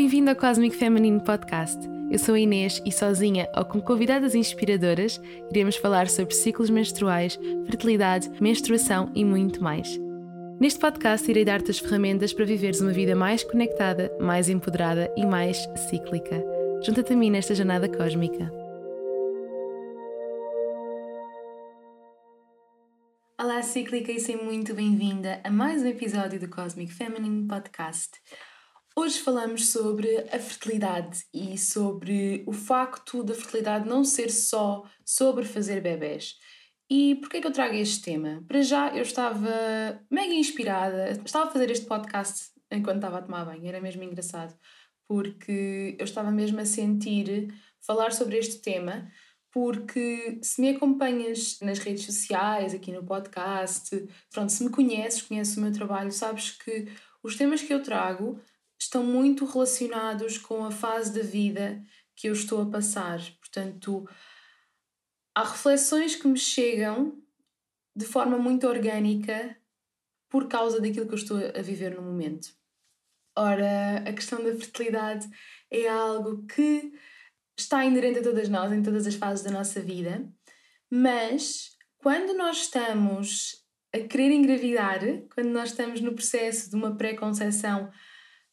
Bem-vindo 0.00 0.30
ao 0.30 0.36
Cosmic 0.36 0.76
Feminine 0.76 1.18
Podcast. 1.18 1.76
Eu 2.08 2.20
sou 2.20 2.36
a 2.36 2.38
Inês 2.38 2.80
e 2.86 2.92
sozinha 2.92 3.48
ou 3.56 3.64
com 3.64 3.80
convidadas 3.80 4.32
inspiradoras 4.32 5.20
iremos 5.50 5.74
falar 5.74 6.08
sobre 6.08 6.36
ciclos 6.36 6.70
menstruais, 6.70 7.36
fertilidade, 7.66 8.30
menstruação 8.40 9.10
e 9.12 9.24
muito 9.24 9.60
mais. 9.60 9.98
Neste 10.60 10.78
podcast 10.78 11.28
irei 11.28 11.44
dar-te 11.44 11.72
as 11.72 11.80
ferramentas 11.80 12.32
para 12.32 12.44
viveres 12.44 12.80
uma 12.80 12.92
vida 12.92 13.16
mais 13.16 13.42
conectada, 13.42 14.16
mais 14.20 14.48
empoderada 14.48 15.12
e 15.16 15.26
mais 15.26 15.68
cíclica. 15.90 16.44
Junta-te 16.80 17.14
a 17.14 17.16
mim 17.16 17.30
nesta 17.32 17.52
jornada 17.52 17.88
cósmica. 17.88 18.52
Olá, 23.36 23.60
cíclica, 23.64 24.12
e 24.12 24.20
seja 24.20 24.40
muito 24.40 24.74
bem-vinda 24.74 25.40
a 25.42 25.50
mais 25.50 25.82
um 25.82 25.88
episódio 25.88 26.38
do 26.38 26.48
Cosmic 26.48 26.92
Feminine 26.92 27.48
Podcast. 27.48 28.12
Hoje 29.00 29.20
falamos 29.20 29.68
sobre 29.68 30.08
a 30.32 30.40
fertilidade 30.40 31.24
e 31.32 31.56
sobre 31.56 32.42
o 32.48 32.52
facto 32.52 33.22
da 33.22 33.32
fertilidade 33.32 33.88
não 33.88 34.02
ser 34.02 34.28
só 34.28 34.82
sobre 35.04 35.44
fazer 35.44 35.80
bebés. 35.80 36.34
E 36.90 37.14
porquê 37.14 37.40
que 37.40 37.46
eu 37.46 37.52
trago 37.52 37.76
este 37.76 38.02
tema? 38.02 38.42
Para 38.48 38.60
já 38.60 38.88
eu 38.96 39.02
estava 39.02 40.04
mega 40.10 40.34
inspirada, 40.34 41.12
estava 41.12 41.48
a 41.48 41.50
fazer 41.52 41.70
este 41.70 41.86
podcast 41.86 42.50
enquanto 42.72 42.96
estava 42.96 43.18
a 43.18 43.22
tomar 43.22 43.44
banho, 43.44 43.68
era 43.68 43.80
mesmo 43.80 44.02
engraçado, 44.02 44.58
porque 45.06 45.94
eu 45.96 46.04
estava 46.04 46.32
mesmo 46.32 46.58
a 46.58 46.66
sentir 46.66 47.54
falar 47.80 48.12
sobre 48.12 48.36
este 48.36 48.60
tema, 48.60 49.08
porque 49.52 50.40
se 50.42 50.60
me 50.60 50.70
acompanhas 50.70 51.56
nas 51.62 51.78
redes 51.78 52.04
sociais, 52.04 52.74
aqui 52.74 52.90
no 52.90 53.04
podcast, 53.04 54.08
pronto, 54.32 54.50
se 54.50 54.64
me 54.64 54.70
conheces, 54.70 55.22
conheces 55.22 55.56
o 55.56 55.60
meu 55.60 55.72
trabalho, 55.72 56.10
sabes 56.10 56.50
que 56.50 56.88
os 57.22 57.36
temas 57.36 57.62
que 57.62 57.72
eu 57.72 57.80
trago 57.80 58.40
estão 58.88 59.04
muito 59.04 59.44
relacionados 59.44 60.38
com 60.38 60.64
a 60.64 60.70
fase 60.70 61.12
da 61.12 61.22
vida 61.22 61.82
que 62.16 62.28
eu 62.28 62.32
estou 62.32 62.62
a 62.62 62.70
passar. 62.70 63.20
Portanto, 63.38 64.08
há 65.34 65.44
reflexões 65.44 66.16
que 66.16 66.26
me 66.26 66.38
chegam 66.38 67.22
de 67.94 68.06
forma 68.06 68.38
muito 68.38 68.66
orgânica 68.66 69.56
por 70.30 70.48
causa 70.48 70.80
daquilo 70.80 71.06
que 71.06 71.12
eu 71.12 71.18
estou 71.18 71.36
a 71.36 71.62
viver 71.62 71.94
no 71.94 72.02
momento. 72.02 72.48
Ora, 73.36 73.98
a 74.06 74.12
questão 74.12 74.42
da 74.42 74.56
fertilidade 74.56 75.28
é 75.70 75.86
algo 75.86 76.46
que 76.46 76.92
está 77.58 77.84
inerente 77.84 78.20
a 78.20 78.22
todas 78.22 78.48
nós, 78.48 78.72
em 78.72 78.82
todas 78.82 79.06
as 79.06 79.14
fases 79.14 79.44
da 79.44 79.50
nossa 79.50 79.80
vida, 79.80 80.26
mas 80.90 81.76
quando 81.98 82.34
nós 82.34 82.62
estamos 82.62 83.64
a 83.94 83.98
querer 83.98 84.30
engravidar, 84.32 85.00
quando 85.34 85.50
nós 85.50 85.70
estamos 85.70 86.00
no 86.00 86.14
processo 86.14 86.70
de 86.70 86.76
uma 86.76 86.96
pré-conceição 86.96 87.90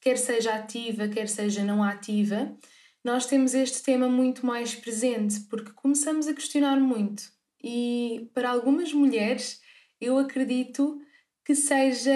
quer 0.06 0.20
seja 0.20 0.53
ativa, 0.53 1.08
quer 1.08 1.28
seja 1.28 1.64
não 1.64 1.84
ativa, 1.84 2.56
nós 3.03 3.25
temos 3.25 3.56
este 3.56 3.81
tema 3.81 4.08
muito 4.08 4.45
mais 4.45 4.75
presente, 4.75 5.39
porque 5.50 5.72
começamos 5.72 6.28
a 6.28 6.34
questionar 6.36 6.80
muito. 6.80 7.23
E 7.64 8.30
para 8.31 8.52
algumas 8.52 8.94
mulheres, 8.94 9.59
eu 10.00 10.20
acredito 10.20 11.02
que 11.44 11.56
seja 11.56 12.14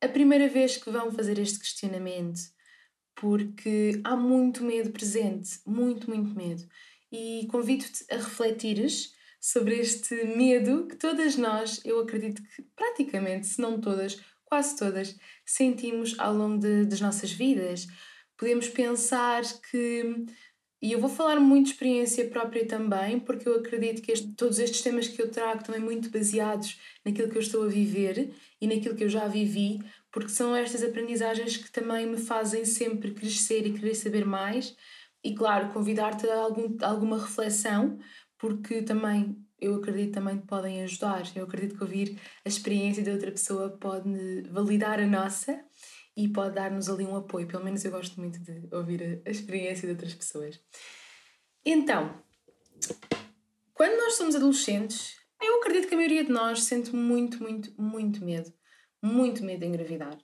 a 0.00 0.08
primeira 0.08 0.46
vez 0.46 0.76
que 0.76 0.88
vão 0.88 1.10
fazer 1.10 1.40
este 1.40 1.58
questionamento, 1.58 2.40
porque 3.16 4.00
há 4.04 4.14
muito 4.14 4.62
medo 4.62 4.90
presente, 4.90 5.58
muito, 5.66 6.08
muito 6.08 6.36
medo. 6.36 6.64
E 7.10 7.48
convido-te 7.50 8.04
a 8.12 8.16
refletires 8.16 9.12
sobre 9.40 9.80
este 9.80 10.14
medo 10.24 10.86
que 10.86 10.94
todas 10.94 11.36
nós, 11.36 11.80
eu 11.84 11.98
acredito 11.98 12.40
que 12.42 12.62
praticamente, 12.76 13.48
se 13.48 13.60
não 13.60 13.80
todas, 13.80 14.20
quase 14.54 14.76
todas, 14.76 15.16
sentimos 15.44 16.16
ao 16.16 16.32
longo 16.32 16.58
de, 16.58 16.84
das 16.84 17.00
nossas 17.00 17.32
vidas. 17.32 17.88
Podemos 18.36 18.68
pensar 18.68 19.42
que. 19.68 20.24
E 20.80 20.92
eu 20.92 21.00
vou 21.00 21.08
falar 21.08 21.40
muito 21.40 21.66
de 21.66 21.72
experiência 21.72 22.28
própria 22.28 22.64
também, 22.66 23.18
porque 23.18 23.48
eu 23.48 23.56
acredito 23.56 24.02
que 24.02 24.12
este, 24.12 24.28
todos 24.34 24.58
estes 24.58 24.82
temas 24.82 25.08
que 25.08 25.20
eu 25.20 25.30
trago 25.30 25.64
também 25.64 25.80
muito 25.80 26.10
baseados 26.10 26.78
naquilo 27.04 27.30
que 27.30 27.38
eu 27.38 27.40
estou 27.40 27.64
a 27.64 27.68
viver 27.68 28.30
e 28.60 28.66
naquilo 28.68 28.94
que 28.94 29.02
eu 29.02 29.08
já 29.08 29.26
vivi, 29.26 29.80
porque 30.12 30.28
são 30.28 30.54
estas 30.54 30.84
aprendizagens 30.84 31.56
que 31.56 31.72
também 31.72 32.06
me 32.06 32.18
fazem 32.18 32.64
sempre 32.64 33.12
crescer 33.12 33.66
e 33.66 33.72
querer 33.72 33.94
saber 33.94 34.24
mais. 34.24 34.76
E 35.24 35.34
claro, 35.34 35.72
convidar-te 35.72 36.28
a, 36.28 36.36
algum, 36.36 36.76
alguma 36.82 37.18
reflexão, 37.18 37.98
porque 38.38 38.82
também 38.82 39.43
eu 39.58 39.76
acredito 39.76 40.14
também 40.14 40.38
que 40.38 40.46
podem 40.46 40.82
ajudar. 40.82 41.22
Eu 41.34 41.44
acredito 41.44 41.76
que 41.76 41.82
ouvir 41.82 42.20
a 42.44 42.48
experiência 42.48 43.02
de 43.02 43.10
outra 43.10 43.30
pessoa 43.30 43.70
pode 43.70 44.42
validar 44.50 45.00
a 45.00 45.06
nossa 45.06 45.64
e 46.16 46.28
pode 46.28 46.54
dar-nos 46.54 46.88
ali 46.88 47.04
um 47.04 47.16
apoio. 47.16 47.46
Pelo 47.46 47.64
menos 47.64 47.84
eu 47.84 47.90
gosto 47.90 48.20
muito 48.20 48.38
de 48.40 48.68
ouvir 48.72 49.22
a 49.26 49.30
experiência 49.30 49.86
de 49.86 49.92
outras 49.92 50.14
pessoas. 50.14 50.60
Então, 51.64 52.22
quando 53.72 53.96
nós 53.96 54.14
somos 54.14 54.34
adolescentes, 54.36 55.16
eu 55.42 55.56
acredito 55.56 55.88
que 55.88 55.94
a 55.94 55.96
maioria 55.96 56.24
de 56.24 56.30
nós 56.30 56.64
sente 56.64 56.94
muito, 56.94 57.42
muito, 57.42 57.72
muito 57.80 58.24
medo. 58.24 58.52
Muito 59.02 59.44
medo 59.44 59.60
de 59.60 59.66
engravidar. 59.66 60.16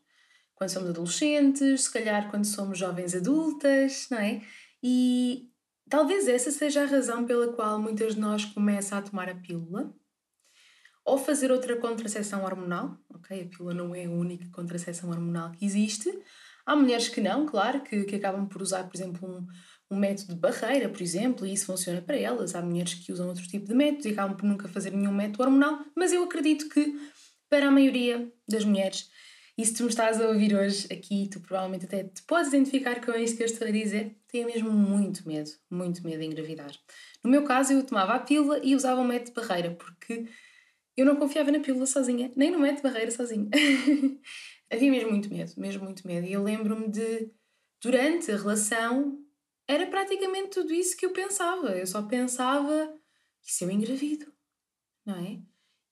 Quando 0.54 0.70
somos 0.70 0.90
adolescentes, 0.90 1.84
se 1.84 1.92
calhar 1.92 2.30
quando 2.30 2.44
somos 2.44 2.78
jovens 2.78 3.14
adultas, 3.14 4.06
não 4.10 4.18
é? 4.18 4.42
E 4.82 5.49
Talvez 5.90 6.28
essa 6.28 6.52
seja 6.52 6.84
a 6.84 6.86
razão 6.86 7.26
pela 7.26 7.52
qual 7.52 7.80
muitas 7.80 8.14
de 8.14 8.20
nós 8.20 8.44
começam 8.44 8.96
a 8.96 9.02
tomar 9.02 9.28
a 9.28 9.34
pílula 9.34 9.92
ou 11.04 11.18
fazer 11.18 11.50
outra 11.50 11.76
contracepção 11.76 12.44
hormonal. 12.44 12.96
Ok, 13.12 13.42
a 13.42 13.48
pílula 13.48 13.74
não 13.74 13.92
é 13.92 14.04
a 14.04 14.10
única 14.10 14.48
contracepção 14.52 15.10
hormonal 15.10 15.50
que 15.50 15.64
existe. 15.64 16.16
Há 16.64 16.76
mulheres 16.76 17.08
que 17.08 17.20
não, 17.20 17.44
claro, 17.44 17.82
que, 17.82 18.04
que 18.04 18.14
acabam 18.14 18.46
por 18.46 18.62
usar, 18.62 18.84
por 18.84 18.96
exemplo, 18.96 19.28
um, 19.28 19.46
um 19.96 19.98
método 19.98 20.34
de 20.34 20.38
barreira, 20.38 20.88
por 20.88 21.02
exemplo, 21.02 21.44
e 21.44 21.52
isso 21.52 21.66
funciona 21.66 22.00
para 22.00 22.16
elas. 22.16 22.54
Há 22.54 22.62
mulheres 22.62 22.94
que 22.94 23.12
usam 23.12 23.26
outro 23.26 23.46
tipo 23.48 23.66
de 23.66 23.74
métodos 23.74 24.06
e 24.06 24.10
acabam 24.10 24.36
por 24.36 24.46
nunca 24.46 24.68
fazer 24.68 24.92
nenhum 24.92 25.12
método 25.12 25.42
hormonal, 25.42 25.84
mas 25.96 26.12
eu 26.12 26.22
acredito 26.22 26.68
que 26.68 26.94
para 27.48 27.66
a 27.66 27.70
maioria 27.70 28.32
das 28.48 28.64
mulheres 28.64 29.10
e 29.60 29.66
se 29.66 29.74
tu 29.74 29.82
me 29.82 29.90
estás 29.90 30.18
a 30.18 30.26
ouvir 30.26 30.54
hoje 30.54 30.86
aqui, 30.90 31.28
tu 31.30 31.38
provavelmente 31.38 31.84
até 31.84 32.04
te 32.04 32.22
podes 32.22 32.48
identificar 32.48 33.04
com 33.04 33.12
isto 33.12 33.36
que 33.36 33.42
eu 33.42 33.46
estou 33.46 33.68
a 33.68 33.70
dizer, 33.70 34.16
tenho 34.30 34.46
mesmo 34.46 34.70
muito 34.70 35.26
medo, 35.26 35.50
muito 35.70 36.04
medo 36.04 36.20
de 36.20 36.26
engravidar. 36.26 36.72
No 37.22 37.30
meu 37.30 37.44
caso, 37.44 37.72
eu 37.72 37.84
tomava 37.84 38.14
a 38.14 38.18
pílula 38.18 38.60
e 38.62 38.74
usava 38.74 39.00
o 39.00 39.04
método 39.04 39.40
de 39.40 39.46
barreira, 39.46 39.74
porque 39.74 40.26
eu 40.96 41.04
não 41.04 41.16
confiava 41.16 41.50
na 41.50 41.60
pílula 41.60 41.86
sozinha, 41.86 42.32
nem 42.36 42.50
no 42.50 42.58
método 42.58 42.82
de 42.82 42.82
barreira 42.82 43.10
sozinha. 43.10 43.48
Havia 44.72 44.90
mesmo 44.90 45.10
muito 45.10 45.30
medo, 45.30 45.52
mesmo 45.56 45.84
muito 45.84 46.06
medo. 46.06 46.26
E 46.26 46.32
eu 46.32 46.42
lembro-me 46.42 46.88
de, 46.88 47.30
durante 47.82 48.30
a 48.30 48.36
relação, 48.36 49.18
era 49.66 49.86
praticamente 49.86 50.50
tudo 50.50 50.72
isso 50.72 50.96
que 50.96 51.04
eu 51.04 51.12
pensava. 51.12 51.70
Eu 51.70 51.86
só 51.86 52.02
pensava, 52.02 52.94
e 53.44 53.50
se 53.50 53.64
eu 53.64 53.70
engravido? 53.70 54.32
Não 55.04 55.16
é? 55.16 55.40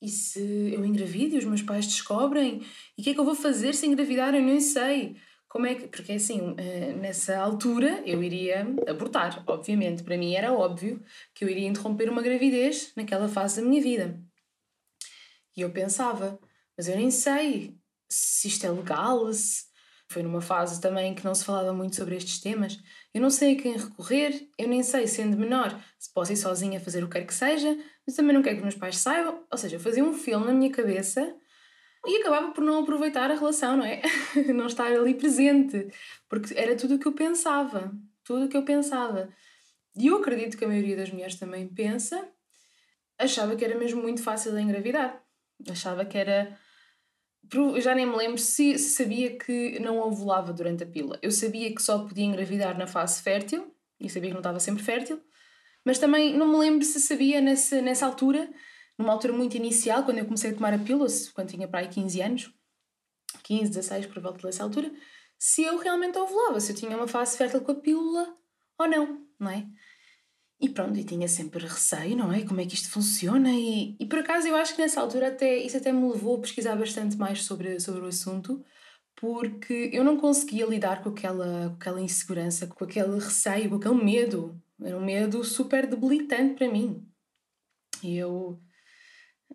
E 0.00 0.08
se 0.08 0.40
eu 0.72 0.84
engravido 0.84 1.34
e 1.34 1.38
os 1.38 1.44
meus 1.44 1.62
pais 1.62 1.86
descobrem? 1.86 2.62
E 2.96 3.00
o 3.00 3.04
que 3.04 3.10
é 3.10 3.14
que 3.14 3.20
eu 3.20 3.24
vou 3.24 3.34
fazer 3.34 3.74
se 3.74 3.86
engravidar? 3.86 4.34
Eu 4.34 4.42
nem 4.42 4.60
sei. 4.60 5.16
Como 5.48 5.66
é 5.66 5.74
que. 5.74 5.88
Porque 5.88 6.12
assim, 6.12 6.54
eh, 6.58 6.92
nessa 6.92 7.38
altura 7.38 8.02
eu 8.06 8.22
iria 8.22 8.66
abortar, 8.88 9.42
obviamente. 9.46 10.02
Para 10.02 10.16
mim 10.18 10.34
era 10.34 10.52
óbvio 10.52 11.02
que 11.34 11.44
eu 11.44 11.48
iria 11.48 11.68
interromper 11.68 12.10
uma 12.10 12.22
gravidez 12.22 12.92
naquela 12.96 13.28
fase 13.28 13.60
da 13.60 13.66
minha 13.66 13.82
vida. 13.82 14.22
E 15.56 15.62
eu 15.62 15.72
pensava, 15.72 16.38
mas 16.76 16.88
eu 16.88 16.96
nem 16.96 17.10
sei 17.10 17.76
se 18.10 18.48
isto 18.48 18.64
é 18.66 18.70
legal, 18.70 19.32
se. 19.32 19.68
Foi 20.10 20.22
numa 20.22 20.40
fase 20.40 20.80
também 20.80 21.14
que 21.14 21.22
não 21.22 21.34
se 21.34 21.44
falava 21.44 21.70
muito 21.72 21.94
sobre 21.94 22.16
estes 22.16 22.40
temas. 22.40 22.78
Eu 23.12 23.20
não 23.20 23.28
sei 23.28 23.54
a 23.54 23.62
quem 23.62 23.76
recorrer, 23.76 24.48
eu 24.56 24.66
nem 24.66 24.82
sei, 24.82 25.06
sendo 25.06 25.36
menor, 25.36 25.78
se 25.98 26.10
posso 26.14 26.32
ir 26.32 26.36
sozinha 26.36 26.80
fazer 26.80 27.04
o 27.04 27.08
que 27.08 27.18
quer 27.18 27.26
que 27.26 27.34
seja, 27.34 27.76
mas 28.06 28.16
também 28.16 28.34
não 28.34 28.42
quero 28.42 28.56
que 28.56 28.62
meus 28.62 28.74
pais 28.74 28.96
saibam. 28.96 29.44
Ou 29.50 29.58
seja, 29.58 29.76
eu 29.76 29.80
fazia 29.80 30.02
um 30.02 30.14
filme 30.14 30.46
na 30.46 30.54
minha 30.54 30.72
cabeça 30.72 31.36
e 32.06 32.20
acabava 32.20 32.52
por 32.52 32.62
não 32.62 32.80
aproveitar 32.80 33.30
a 33.30 33.34
relação, 33.34 33.76
não 33.76 33.84
é? 33.84 34.02
não 34.54 34.66
estar 34.66 34.86
ali 34.86 35.14
presente, 35.14 35.88
porque 36.28 36.54
era 36.56 36.76
tudo 36.76 36.94
o 36.94 36.98
que 36.98 37.06
eu 37.06 37.12
pensava, 37.12 37.92
tudo 38.24 38.46
o 38.46 38.48
que 38.48 38.56
eu 38.56 38.62
pensava. 38.62 39.28
E 39.96 40.06
eu 40.06 40.16
acredito 40.16 40.56
que 40.56 40.64
a 40.64 40.68
maioria 40.68 40.96
das 40.96 41.10
mulheres 41.10 41.36
também 41.36 41.66
pensa, 41.66 42.28
achava 43.18 43.56
que 43.56 43.64
era 43.64 43.76
mesmo 43.76 44.00
muito 44.00 44.22
fácil 44.22 44.52
de 44.52 44.60
engravidar. 44.60 45.22
Achava 45.68 46.04
que 46.04 46.16
era. 46.16 46.56
Eu 47.52 47.80
já 47.80 47.94
nem 47.94 48.06
me 48.06 48.14
lembro 48.14 48.38
se, 48.38 48.78
se 48.78 48.90
sabia 48.90 49.36
que 49.38 49.78
não 49.80 49.98
ovulava 49.98 50.52
durante 50.52 50.84
a 50.84 50.86
pílula. 50.86 51.18
Eu 51.22 51.30
sabia 51.30 51.74
que 51.74 51.82
só 51.82 51.98
podia 52.00 52.24
engravidar 52.24 52.76
na 52.78 52.86
fase 52.86 53.22
fértil 53.22 53.74
e 53.98 54.08
sabia 54.08 54.30
que 54.30 54.34
não 54.34 54.40
estava 54.40 54.60
sempre 54.60 54.82
fértil, 54.82 55.20
mas 55.84 55.98
também 55.98 56.36
não 56.36 56.46
me 56.46 56.58
lembro 56.58 56.84
se 56.84 57.00
sabia 57.00 57.40
nessa, 57.40 57.80
nessa 57.80 58.06
altura, 58.06 58.48
numa 58.98 59.12
altura 59.12 59.32
muito 59.32 59.56
inicial, 59.56 60.04
quando 60.04 60.18
eu 60.18 60.24
comecei 60.24 60.50
a 60.50 60.54
tomar 60.54 60.74
a 60.74 60.78
pílula, 60.78 61.08
quando 61.32 61.48
tinha 61.48 61.68
para 61.68 61.80
aí 61.80 61.88
15 61.88 62.20
anos, 62.20 62.52
15, 63.44 63.70
16, 63.70 64.06
por 64.06 64.20
volta 64.20 64.46
dessa 64.46 64.64
altura, 64.64 64.92
se 65.38 65.62
eu 65.62 65.78
realmente 65.78 66.18
ovulava, 66.18 66.60
se 66.60 66.72
eu 66.72 66.76
tinha 66.76 66.96
uma 66.96 67.06
fase 67.06 67.38
fértil 67.38 67.60
com 67.60 67.72
a 67.72 67.76
pílula 67.76 68.36
ou 68.76 68.88
não, 68.88 69.24
não 69.38 69.50
é? 69.50 69.66
E 70.60 70.68
pronto, 70.68 70.98
e 70.98 71.04
tinha 71.04 71.28
sempre 71.28 71.64
receio, 71.64 72.16
não 72.16 72.32
é? 72.32 72.44
Como 72.44 72.60
é 72.60 72.66
que 72.66 72.74
isto 72.74 72.90
funciona? 72.90 73.50
E, 73.52 73.96
e 74.00 74.06
por 74.06 74.18
acaso 74.18 74.48
eu 74.48 74.56
acho 74.56 74.74
que 74.74 74.82
nessa 74.82 75.00
altura 75.00 75.28
até, 75.28 75.56
isso 75.56 75.76
até 75.76 75.92
me 75.92 76.10
levou 76.10 76.36
a 76.36 76.40
pesquisar 76.40 76.74
bastante 76.74 77.16
mais 77.16 77.44
sobre, 77.44 77.78
sobre 77.78 78.00
o 78.00 78.06
assunto, 78.06 78.64
porque 79.14 79.90
eu 79.92 80.02
não 80.02 80.16
conseguia 80.16 80.66
lidar 80.66 81.02
com 81.02 81.10
aquela, 81.10 81.68
com 81.68 81.74
aquela 81.76 82.00
insegurança, 82.00 82.66
com 82.66 82.84
aquele 82.84 83.14
receio, 83.14 83.70
com 83.70 83.76
aquele 83.76 84.04
medo. 84.04 84.60
Era 84.82 84.96
um 84.96 85.04
medo 85.04 85.44
super 85.44 85.86
debilitante 85.86 86.54
para 86.54 86.70
mim. 86.70 87.06
E 88.02 88.16
eu, 88.16 88.60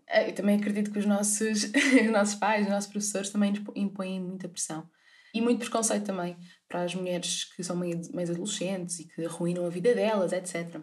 eu 0.09 0.33
também 0.33 0.57
acredito 0.57 0.91
que 0.91 0.99
os 0.99 1.05
nossos, 1.05 1.63
os 2.03 2.11
nossos 2.11 2.35
pais, 2.35 2.65
os 2.65 2.71
nossos 2.71 2.89
professores 2.89 3.29
também 3.29 3.53
impõem 3.75 4.19
muita 4.19 4.47
pressão. 4.47 4.89
E 5.33 5.41
muito 5.41 5.61
preconceito 5.61 6.05
também 6.05 6.37
para 6.67 6.83
as 6.83 6.93
mulheres 6.93 7.45
que 7.45 7.63
são 7.63 7.75
meio, 7.75 7.99
mais 8.13 8.29
adolescentes 8.29 8.99
e 8.99 9.05
que 9.05 9.25
arruinam 9.25 9.65
a 9.65 9.69
vida 9.69 9.93
delas, 9.95 10.31
etc. 10.31 10.79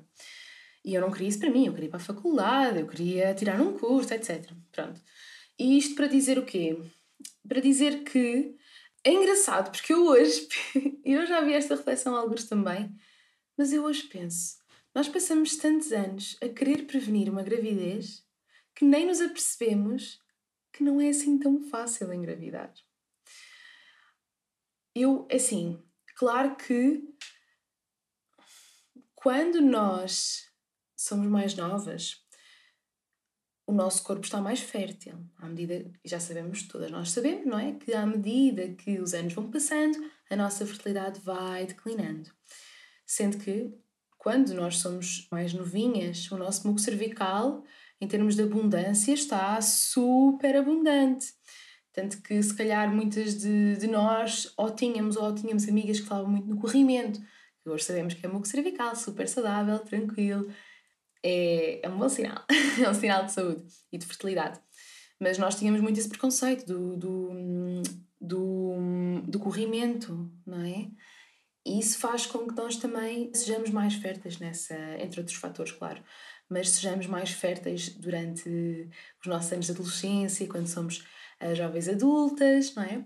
E 0.84 0.94
eu 0.94 1.00
não 1.00 1.10
queria 1.10 1.28
isso 1.28 1.38
para 1.38 1.50
mim, 1.50 1.66
eu 1.66 1.72
queria 1.72 1.86
ir 1.86 1.90
para 1.90 2.00
a 2.00 2.02
faculdade, 2.04 2.80
eu 2.80 2.86
queria 2.86 3.34
tirar 3.34 3.60
um 3.60 3.76
curso, 3.78 4.12
etc. 4.12 4.50
Pronto. 4.72 5.00
E 5.58 5.78
isto 5.78 5.94
para 5.94 6.06
dizer 6.06 6.38
o 6.38 6.44
quê? 6.44 6.76
Para 7.46 7.60
dizer 7.60 8.02
que 8.02 8.56
é 9.04 9.12
engraçado, 9.12 9.70
porque 9.70 9.92
eu 9.92 10.06
hoje, 10.06 10.48
eu 11.04 11.26
já 11.26 11.40
vi 11.42 11.52
esta 11.52 11.76
reflexão 11.76 12.16
alguns 12.16 12.44
também, 12.44 12.90
mas 13.56 13.72
eu 13.72 13.84
hoje 13.84 14.04
penso, 14.04 14.56
nós 14.94 15.08
passamos 15.08 15.56
tantos 15.56 15.92
anos 15.92 16.36
a 16.42 16.48
querer 16.48 16.86
prevenir 16.86 17.30
uma 17.30 17.42
gravidez 17.42 18.24
que 18.80 18.84
nem 18.86 19.04
nos 19.04 19.20
apercebemos 19.20 20.18
que 20.72 20.82
não 20.82 20.98
é 21.02 21.10
assim 21.10 21.38
tão 21.38 21.60
fácil 21.60 22.10
engravidar. 22.14 22.72
Eu, 24.94 25.28
assim, 25.30 25.84
claro 26.16 26.56
que 26.56 27.04
quando 29.14 29.60
nós 29.60 30.50
somos 30.96 31.26
mais 31.26 31.54
novas, 31.54 32.26
o 33.66 33.72
nosso 33.72 34.02
corpo 34.02 34.24
está 34.24 34.40
mais 34.40 34.60
fértil. 34.60 35.28
À 35.36 35.46
medida, 35.46 35.92
já 36.02 36.18
sabemos, 36.18 36.62
todas 36.62 36.90
nós 36.90 37.10
sabemos, 37.10 37.44
não 37.44 37.58
é? 37.58 37.74
Que 37.74 37.92
à 37.92 38.06
medida 38.06 38.74
que 38.76 38.98
os 38.98 39.12
anos 39.12 39.34
vão 39.34 39.50
passando, 39.50 40.10
a 40.30 40.36
nossa 40.36 40.64
fertilidade 40.64 41.20
vai 41.20 41.66
declinando. 41.66 42.32
Sendo 43.04 43.36
que, 43.36 43.78
quando 44.20 44.52
nós 44.52 44.76
somos 44.76 45.26
mais 45.32 45.54
novinhas, 45.54 46.30
o 46.30 46.36
nosso 46.36 46.68
muco 46.68 46.78
cervical, 46.78 47.64
em 47.98 48.06
termos 48.06 48.36
de 48.36 48.42
abundância, 48.42 49.14
está 49.14 49.58
super 49.62 50.56
abundante. 50.56 51.32
Tanto 51.90 52.20
que, 52.20 52.40
se 52.42 52.54
calhar, 52.54 52.94
muitas 52.94 53.40
de, 53.40 53.76
de 53.76 53.86
nós 53.86 54.52
ou 54.58 54.70
tínhamos 54.70 55.16
ou 55.16 55.34
tínhamos 55.34 55.66
amigas 55.66 56.00
que 56.00 56.06
falavam 56.06 56.30
muito 56.32 56.48
no 56.48 56.60
corrimento, 56.60 57.18
que 57.62 57.70
hoje 57.70 57.84
sabemos 57.84 58.12
que 58.12 58.24
é 58.24 58.28
muco 58.28 58.46
cervical, 58.46 58.94
super 58.94 59.26
saudável, 59.26 59.78
tranquilo. 59.78 60.52
É, 61.22 61.80
é 61.82 61.88
um 61.88 61.96
bom 61.96 62.08
sinal. 62.08 62.44
é 62.84 62.90
um 62.90 62.94
sinal 62.94 63.24
de 63.24 63.32
saúde 63.32 63.64
e 63.90 63.96
de 63.96 64.04
fertilidade. 64.04 64.60
Mas 65.18 65.38
nós 65.38 65.54
tínhamos 65.54 65.80
muito 65.80 65.98
esse 65.98 66.08
preconceito 66.10 66.66
do, 66.66 66.94
do, 66.98 67.82
do, 68.20 69.22
do 69.26 69.38
corrimento, 69.38 70.30
não 70.46 70.60
é? 70.60 70.90
E 71.70 71.78
isso 71.78 71.98
faz 71.98 72.26
com 72.26 72.48
que 72.48 72.56
nós 72.56 72.76
também 72.76 73.32
sejamos 73.32 73.70
mais 73.70 73.94
férteis 73.94 74.40
nessa, 74.40 74.74
entre 74.98 75.20
outros 75.20 75.38
fatores, 75.38 75.70
claro, 75.70 76.02
mas 76.48 76.70
sejamos 76.70 77.06
mais 77.06 77.30
férteis 77.30 77.90
durante 77.90 78.90
os 79.20 79.26
nossos 79.28 79.52
anos 79.52 79.66
de 79.66 79.72
adolescência, 79.72 80.48
quando 80.48 80.66
somos 80.66 81.04
as 81.38 81.56
jovens 81.56 81.88
adultas, 81.88 82.74
não 82.74 82.82
é? 82.82 83.04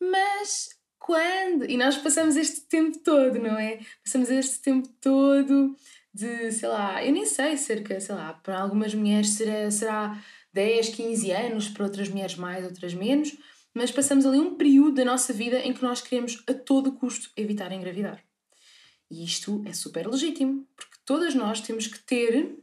Mas 0.00 0.68
quando. 1.00 1.68
E 1.68 1.76
nós 1.76 1.96
passamos 1.96 2.36
este 2.36 2.60
tempo 2.68 2.96
todo, 3.00 3.40
não 3.40 3.58
é? 3.58 3.80
Passamos 4.04 4.30
este 4.30 4.60
tempo 4.60 4.88
todo 5.00 5.74
de, 6.14 6.52
sei 6.52 6.68
lá, 6.68 7.04
eu 7.04 7.12
nem 7.12 7.26
sei, 7.26 7.56
cerca, 7.56 7.98
sei 7.98 8.14
lá, 8.14 8.34
para 8.34 8.60
algumas 8.60 8.94
mulheres 8.94 9.30
será, 9.30 9.68
será 9.68 10.24
10, 10.52 10.90
15 10.90 11.30
anos, 11.32 11.68
para 11.70 11.84
outras 11.84 12.08
mulheres 12.08 12.36
mais, 12.36 12.64
outras 12.64 12.94
menos, 12.94 13.36
mas 13.76 13.90
passamos 13.90 14.24
ali 14.24 14.38
um 14.38 14.54
período 14.54 14.94
da 14.94 15.04
nossa 15.04 15.34
vida 15.34 15.58
em 15.58 15.74
que 15.74 15.82
nós 15.82 16.00
queremos 16.00 16.42
a 16.48 16.54
todo 16.54 16.92
custo 16.92 17.30
evitar 17.36 17.70
engravidar. 17.70 18.24
E 19.10 19.22
isto 19.22 19.62
é 19.66 19.72
super 19.74 20.06
legítimo, 20.08 20.66
porque 20.74 20.96
todas 21.04 21.34
nós 21.34 21.60
temos 21.60 21.86
que 21.86 21.98
ter 21.98 22.56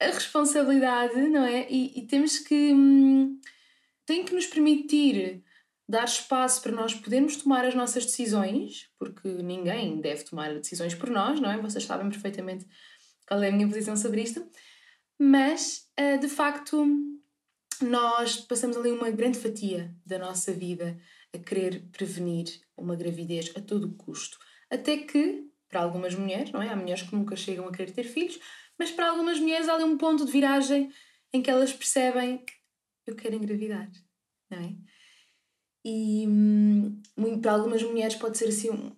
a 0.00 0.06
responsabilidade, 0.06 1.14
não 1.28 1.44
é? 1.44 1.70
E, 1.70 2.00
e 2.00 2.06
temos 2.08 2.40
que. 2.40 2.72
Hum, 2.72 3.40
tem 4.04 4.24
que 4.24 4.34
nos 4.34 4.46
permitir 4.46 5.44
dar 5.88 6.04
espaço 6.04 6.60
para 6.60 6.72
nós 6.72 6.92
podermos 6.92 7.36
tomar 7.36 7.64
as 7.64 7.74
nossas 7.74 8.04
decisões, 8.04 8.90
porque 8.98 9.28
ninguém 9.28 10.00
deve 10.00 10.24
tomar 10.24 10.52
decisões 10.54 10.94
por 10.94 11.08
nós, 11.08 11.38
não 11.38 11.50
é? 11.50 11.58
Vocês 11.58 11.84
sabem 11.84 12.10
perfeitamente 12.10 12.66
qual 13.28 13.40
é 13.42 13.48
a 13.48 13.52
minha 13.52 13.68
posição 13.68 13.96
sobre 13.96 14.22
isto, 14.22 14.44
mas 15.18 15.88
eh, 15.96 16.16
de 16.16 16.28
facto 16.28 16.84
nós 17.80 18.36
passamos 18.36 18.76
ali 18.76 18.90
uma 18.90 19.10
grande 19.10 19.38
fatia 19.38 19.94
da 20.04 20.18
nossa 20.18 20.52
vida 20.52 20.98
a 21.34 21.38
querer 21.38 21.88
prevenir 21.92 22.60
uma 22.76 22.96
gravidez 22.96 23.52
a 23.56 23.60
todo 23.60 23.94
custo. 23.94 24.38
Até 24.70 24.98
que, 24.98 25.48
para 25.68 25.82
algumas 25.82 26.14
mulheres, 26.14 26.50
não 26.52 26.62
é? 26.62 26.68
Há 26.68 26.76
mulheres 26.76 27.02
que 27.02 27.14
nunca 27.14 27.36
chegam 27.36 27.66
a 27.66 27.72
querer 27.72 27.92
ter 27.92 28.04
filhos, 28.04 28.38
mas 28.78 28.90
para 28.90 29.10
algumas 29.10 29.38
mulheres 29.38 29.68
há 29.68 29.74
ali 29.74 29.84
um 29.84 29.98
ponto 29.98 30.24
de 30.24 30.32
viragem 30.32 30.90
em 31.32 31.42
que 31.42 31.50
elas 31.50 31.72
percebem 31.72 32.44
eu 33.08 33.16
quero 33.16 33.36
engravidar, 33.36 33.90
não 34.50 34.58
é? 34.58 34.74
E 35.84 36.26
hum, 36.28 37.00
para 37.40 37.52
algumas 37.52 37.82
mulheres 37.82 38.16
pode 38.16 38.36
ser 38.36 38.48
assim 38.48 38.92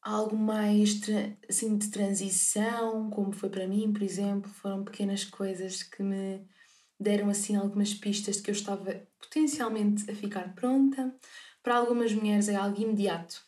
algo 0.00 0.36
mais 0.36 1.00
assim 1.48 1.76
de 1.76 1.90
transição, 1.90 3.10
como 3.10 3.32
foi 3.32 3.50
para 3.50 3.66
mim, 3.66 3.92
por 3.92 4.02
exemplo, 4.02 4.48
foram 4.48 4.84
pequenas 4.84 5.24
coisas 5.24 5.82
que 5.82 6.02
me 6.02 6.46
deram 6.98 7.28
assim 7.28 7.56
algumas 7.56 7.94
pistas 7.94 8.36
de 8.36 8.42
que 8.42 8.50
eu 8.50 8.54
estava 8.54 9.06
potencialmente 9.18 10.10
a 10.10 10.14
ficar 10.14 10.54
pronta. 10.54 11.14
Para 11.62 11.76
algumas 11.76 12.12
mulheres 12.12 12.48
é 12.48 12.56
algo 12.56 12.80
imediato. 12.80 13.42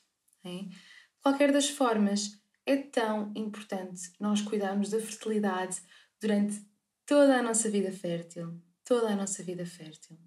É? 0.45 0.63
De 0.63 0.77
qualquer 1.23 1.53
das 1.53 1.69
formas, 1.69 2.41
é 2.67 2.77
tão 2.77 3.33
importante 3.35 4.13
nós 4.21 4.43
cuidarmos 4.43 4.91
da 4.91 5.01
fertilidade 5.01 5.81
durante 6.21 6.63
toda 7.07 7.39
a 7.39 7.43
nossa 7.43 7.71
vida 7.71 7.91
fértil. 7.91 8.61
Toda 8.85 9.09
a 9.09 9.17
nossa 9.17 9.43
vida 9.43 9.65
fértil. 9.67 10.19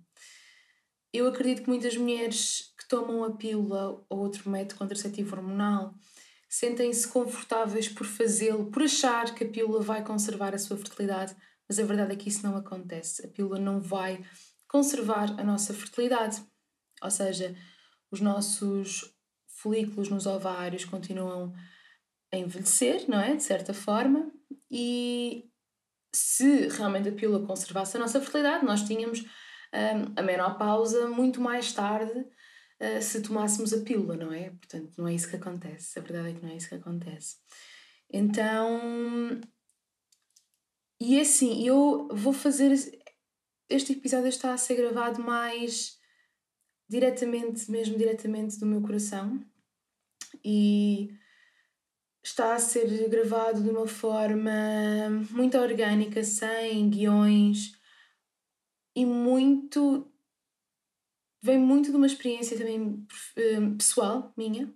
Eu 1.13 1.27
acredito 1.27 1.63
que 1.63 1.69
muitas 1.69 1.97
mulheres 1.97 2.73
que 2.77 2.87
tomam 2.87 3.23
a 3.23 3.31
pílula 3.31 4.03
ou 4.09 4.19
outro 4.19 4.49
método 4.49 4.79
contraceptivo 4.79 5.35
hormonal 5.35 5.93
sentem-se 6.47 7.07
confortáveis 7.07 7.87
por 7.87 8.05
fazê-lo, 8.05 8.71
por 8.71 8.83
achar 8.83 9.33
que 9.35 9.43
a 9.43 9.49
pílula 9.49 9.81
vai 9.81 10.03
conservar 10.03 10.53
a 10.53 10.59
sua 10.59 10.77
fertilidade, 10.77 11.35
mas 11.71 11.79
a 11.79 11.85
verdade 11.85 12.11
é 12.11 12.15
que 12.17 12.27
isso 12.27 12.45
não 12.45 12.57
acontece. 12.57 13.25
A 13.25 13.29
pílula 13.29 13.57
não 13.57 13.79
vai 13.79 14.21
conservar 14.67 15.39
a 15.39 15.43
nossa 15.45 15.73
fertilidade. 15.73 16.43
Ou 17.01 17.09
seja, 17.09 17.55
os 18.11 18.19
nossos 18.19 19.15
folículos 19.47 20.09
nos 20.09 20.25
ovários 20.25 20.83
continuam 20.83 21.53
a 22.29 22.35
envelhecer, 22.35 23.05
não 23.07 23.21
é? 23.21 23.37
De 23.37 23.43
certa 23.43 23.73
forma, 23.73 24.29
e 24.69 25.49
se 26.13 26.67
realmente 26.67 27.07
a 27.07 27.13
pílula 27.13 27.47
conservasse 27.47 27.95
a 27.95 28.01
nossa 28.01 28.19
fertilidade, 28.19 28.65
nós 28.65 28.83
tínhamos 28.83 29.23
a 30.17 30.21
menopausa 30.21 31.07
muito 31.07 31.39
mais 31.39 31.71
tarde 31.71 32.19
uh, 32.19 33.01
se 33.01 33.21
tomássemos 33.21 33.71
a 33.71 33.79
pílula, 33.79 34.17
não 34.17 34.33
é? 34.33 34.49
Portanto, 34.49 34.91
não 34.97 35.07
é 35.07 35.13
isso 35.13 35.29
que 35.29 35.37
acontece. 35.37 35.97
A 35.97 36.01
verdade 36.01 36.31
é 36.31 36.33
que 36.33 36.43
não 36.43 36.51
é 36.51 36.57
isso 36.57 36.67
que 36.67 36.75
acontece. 36.75 37.37
Então. 38.11 39.39
E 41.03 41.17
é 41.17 41.21
assim, 41.21 41.65
eu 41.65 42.07
vou 42.11 42.31
fazer. 42.31 42.71
Este 43.67 43.93
episódio 43.93 44.29
está 44.29 44.53
a 44.53 44.57
ser 44.57 44.75
gravado 44.75 45.19
mais 45.19 45.97
diretamente, 46.87 47.71
mesmo 47.71 47.97
diretamente 47.97 48.59
do 48.59 48.67
meu 48.67 48.83
coração. 48.83 49.43
E 50.45 51.09
está 52.23 52.53
a 52.53 52.59
ser 52.59 53.09
gravado 53.09 53.63
de 53.63 53.69
uma 53.71 53.87
forma 53.87 54.51
muito 55.31 55.57
orgânica, 55.57 56.23
sem 56.23 56.87
guiões 56.87 57.71
e 58.95 59.03
muito. 59.03 60.07
vem 61.41 61.57
muito 61.57 61.89
de 61.89 61.97
uma 61.97 62.05
experiência 62.05 62.55
também 62.55 62.79
hum, 62.79 63.75
pessoal 63.75 64.31
minha 64.37 64.71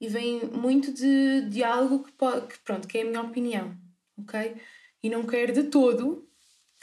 e 0.00 0.08
vem 0.08 0.46
muito 0.46 0.90
de, 0.90 1.42
de 1.50 1.62
algo 1.62 2.02
que, 2.02 2.12
pode, 2.12 2.46
que, 2.46 2.58
pronto, 2.60 2.88
que 2.88 2.96
é 2.96 3.02
a 3.02 3.04
minha 3.04 3.20
opinião, 3.20 3.78
ok? 4.16 4.58
E 5.02 5.08
não 5.08 5.26
quero 5.26 5.52
de 5.52 5.64
todo 5.64 6.28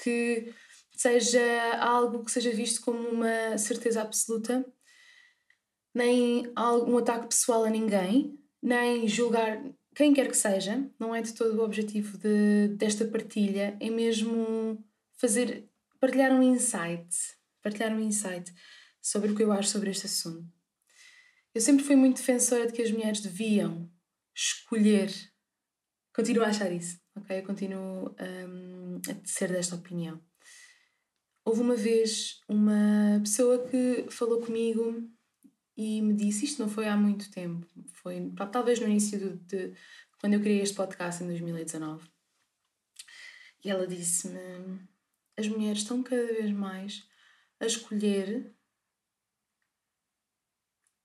que 0.02 0.54
seja 0.96 1.78
algo 1.80 2.24
que 2.24 2.32
seja 2.32 2.52
visto 2.52 2.82
como 2.82 3.00
uma 3.10 3.58
certeza 3.58 4.02
absoluta, 4.02 4.66
nem 5.94 6.52
um 6.58 6.98
ataque 6.98 7.28
pessoal 7.28 7.64
a 7.64 7.70
ninguém, 7.70 8.40
nem 8.62 9.08
julgar 9.08 9.64
quem 9.96 10.14
quer 10.14 10.28
que 10.28 10.38
seja. 10.38 10.90
Não 11.00 11.14
é 11.14 11.22
de 11.22 11.34
todo 11.34 11.60
o 11.60 11.64
objetivo 11.64 12.18
de, 12.18 12.70
desta 12.76 13.06
partilha, 13.06 13.78
é 13.80 13.90
mesmo 13.90 14.84
fazer 15.18 15.68
partilhar 16.00 16.32
um 16.32 16.44
insight, 16.44 17.08
partilhar 17.62 17.92
um 17.92 18.00
insight 18.00 18.54
sobre 19.02 19.32
o 19.32 19.36
que 19.36 19.44
eu 19.44 19.52
acho 19.52 19.70
sobre 19.70 19.90
este 19.90 20.06
assunto. 20.06 20.48
Eu 21.54 21.62
sempre 21.62 21.84
fui 21.84 21.96
muito 21.96 22.18
defensora 22.18 22.68
de 22.68 22.74
que 22.74 22.82
as 22.82 22.92
mulheres 22.92 23.20
deviam 23.20 23.90
escolher. 24.36 25.12
Continuo 26.14 26.44
a 26.44 26.50
achar 26.50 26.72
isso, 26.72 27.00
ok? 27.18 27.40
Eu 27.40 27.44
continuo 27.44 28.16
um, 28.20 29.02
a 29.10 29.28
ser 29.28 29.52
desta 29.52 29.76
opinião. 29.76 30.22
Houve 31.44 31.62
uma 31.62 31.76
vez 31.76 32.42
uma 32.48 33.20
pessoa 33.22 33.68
que 33.68 34.08
falou 34.10 34.42
comigo 34.42 35.10
e 35.76 36.02
me 36.02 36.14
disse, 36.14 36.46
isto 36.46 36.62
não 36.62 36.70
foi 36.70 36.88
há 36.88 36.98
muito 36.98 37.32
tempo, 37.32 37.66
foi 37.94 38.32
talvez 38.52 38.80
no 38.80 38.88
início 38.88 39.20
de, 39.20 39.38
de 39.46 39.78
quando 40.20 40.34
eu 40.34 40.42
criei 40.42 40.62
este 40.62 40.76
podcast 40.76 41.24
em 41.24 41.28
2019. 41.28 42.10
E 43.64 43.70
ela 43.70 43.88
disse-me: 43.88 44.40
as 45.36 45.48
mulheres 45.48 45.80
estão 45.80 46.02
cada 46.02 46.26
vez 46.26 46.52
mais 46.52 47.08
a 47.60 47.66
escolher 47.66 48.56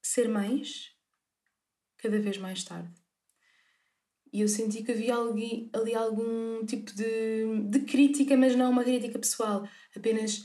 ser 0.03 0.29
mães 0.29 0.97
cada 1.99 2.19
vez 2.19 2.39
mais 2.39 2.65
tarde. 2.65 3.02
E 4.33 4.41
eu 4.41 4.49
senti 4.49 4.83
que 4.83 4.93
havia 4.93 5.15
ali, 5.15 5.69
ali 5.73 5.95
algum 5.95 6.65
tipo 6.65 6.91
de, 6.95 7.65
de 7.69 7.81
crítica, 7.81 8.37
mas 8.37 8.57
não 8.57 8.71
uma 8.71 8.83
crítica 8.83 9.19
pessoal, 9.19 9.69
apenas 9.95 10.43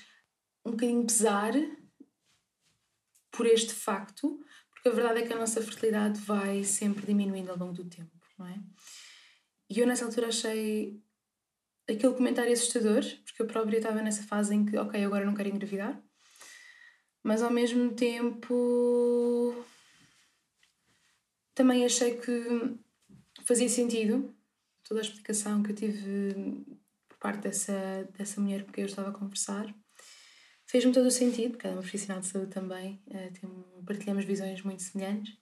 um 0.66 0.72
bocadinho 0.72 1.06
pesar 1.06 1.54
por 3.32 3.46
este 3.46 3.74
facto, 3.74 4.40
porque 4.70 4.90
a 4.90 4.92
verdade 4.92 5.22
é 5.22 5.28
que 5.28 5.34
a 5.34 5.38
nossa 5.38 5.62
fertilidade 5.62 6.20
vai 6.20 6.64
sempre 6.64 7.06
diminuindo 7.06 7.52
ao 7.52 7.58
longo 7.58 7.74
do 7.74 7.86
tempo, 7.86 8.12
não 8.38 8.48
é? 8.48 8.60
E 9.70 9.80
eu 9.80 9.88
nessa 9.88 10.06
altura 10.06 10.28
achei 10.28 11.02
aquele 11.88 12.14
comentário 12.14 12.52
assustador, 12.52 13.02
porque 13.24 13.42
eu 13.42 13.48
própria 13.48 13.78
estava 13.78 14.02
nessa 14.02 14.24
fase 14.24 14.54
em 14.54 14.66
que, 14.66 14.78
ok, 14.78 15.04
agora 15.04 15.26
não 15.26 15.34
quero 15.34 15.50
engravidar, 15.50 16.02
mas 17.24 17.42
ao 17.42 17.52
mesmo 17.52 17.94
tempo 17.94 19.64
também 21.54 21.86
achei 21.86 22.18
que 22.18 22.78
fazia 23.48 23.70
sentido 23.70 24.36
toda 24.84 25.00
a 25.00 25.04
explicação 25.04 25.64
que 25.64 25.72
eu 25.72 25.76
tive 25.76 26.66
por 27.08 27.18
parte 27.18 27.40
dessa, 27.40 28.08
dessa 28.18 28.42
mulher 28.42 28.66
com 28.66 28.72
quem 28.72 28.84
eu 28.84 28.90
estava 28.90 29.10
a 29.10 29.14
conversar. 29.14 29.74
Fez-me 30.66 30.92
todo 30.92 31.06
o 31.06 31.12
sentido, 31.12 31.52
porque 31.52 31.66
ela 31.66 31.76
é 31.76 31.78
uma 31.78 31.82
profissional 31.82 32.20
de 32.20 32.28
saúde 32.28 32.52
também, 32.52 33.02
tem, 33.10 33.50
partilhamos 33.86 34.26
visões 34.26 34.62
muito 34.62 34.84
semelhantes, 34.84 35.34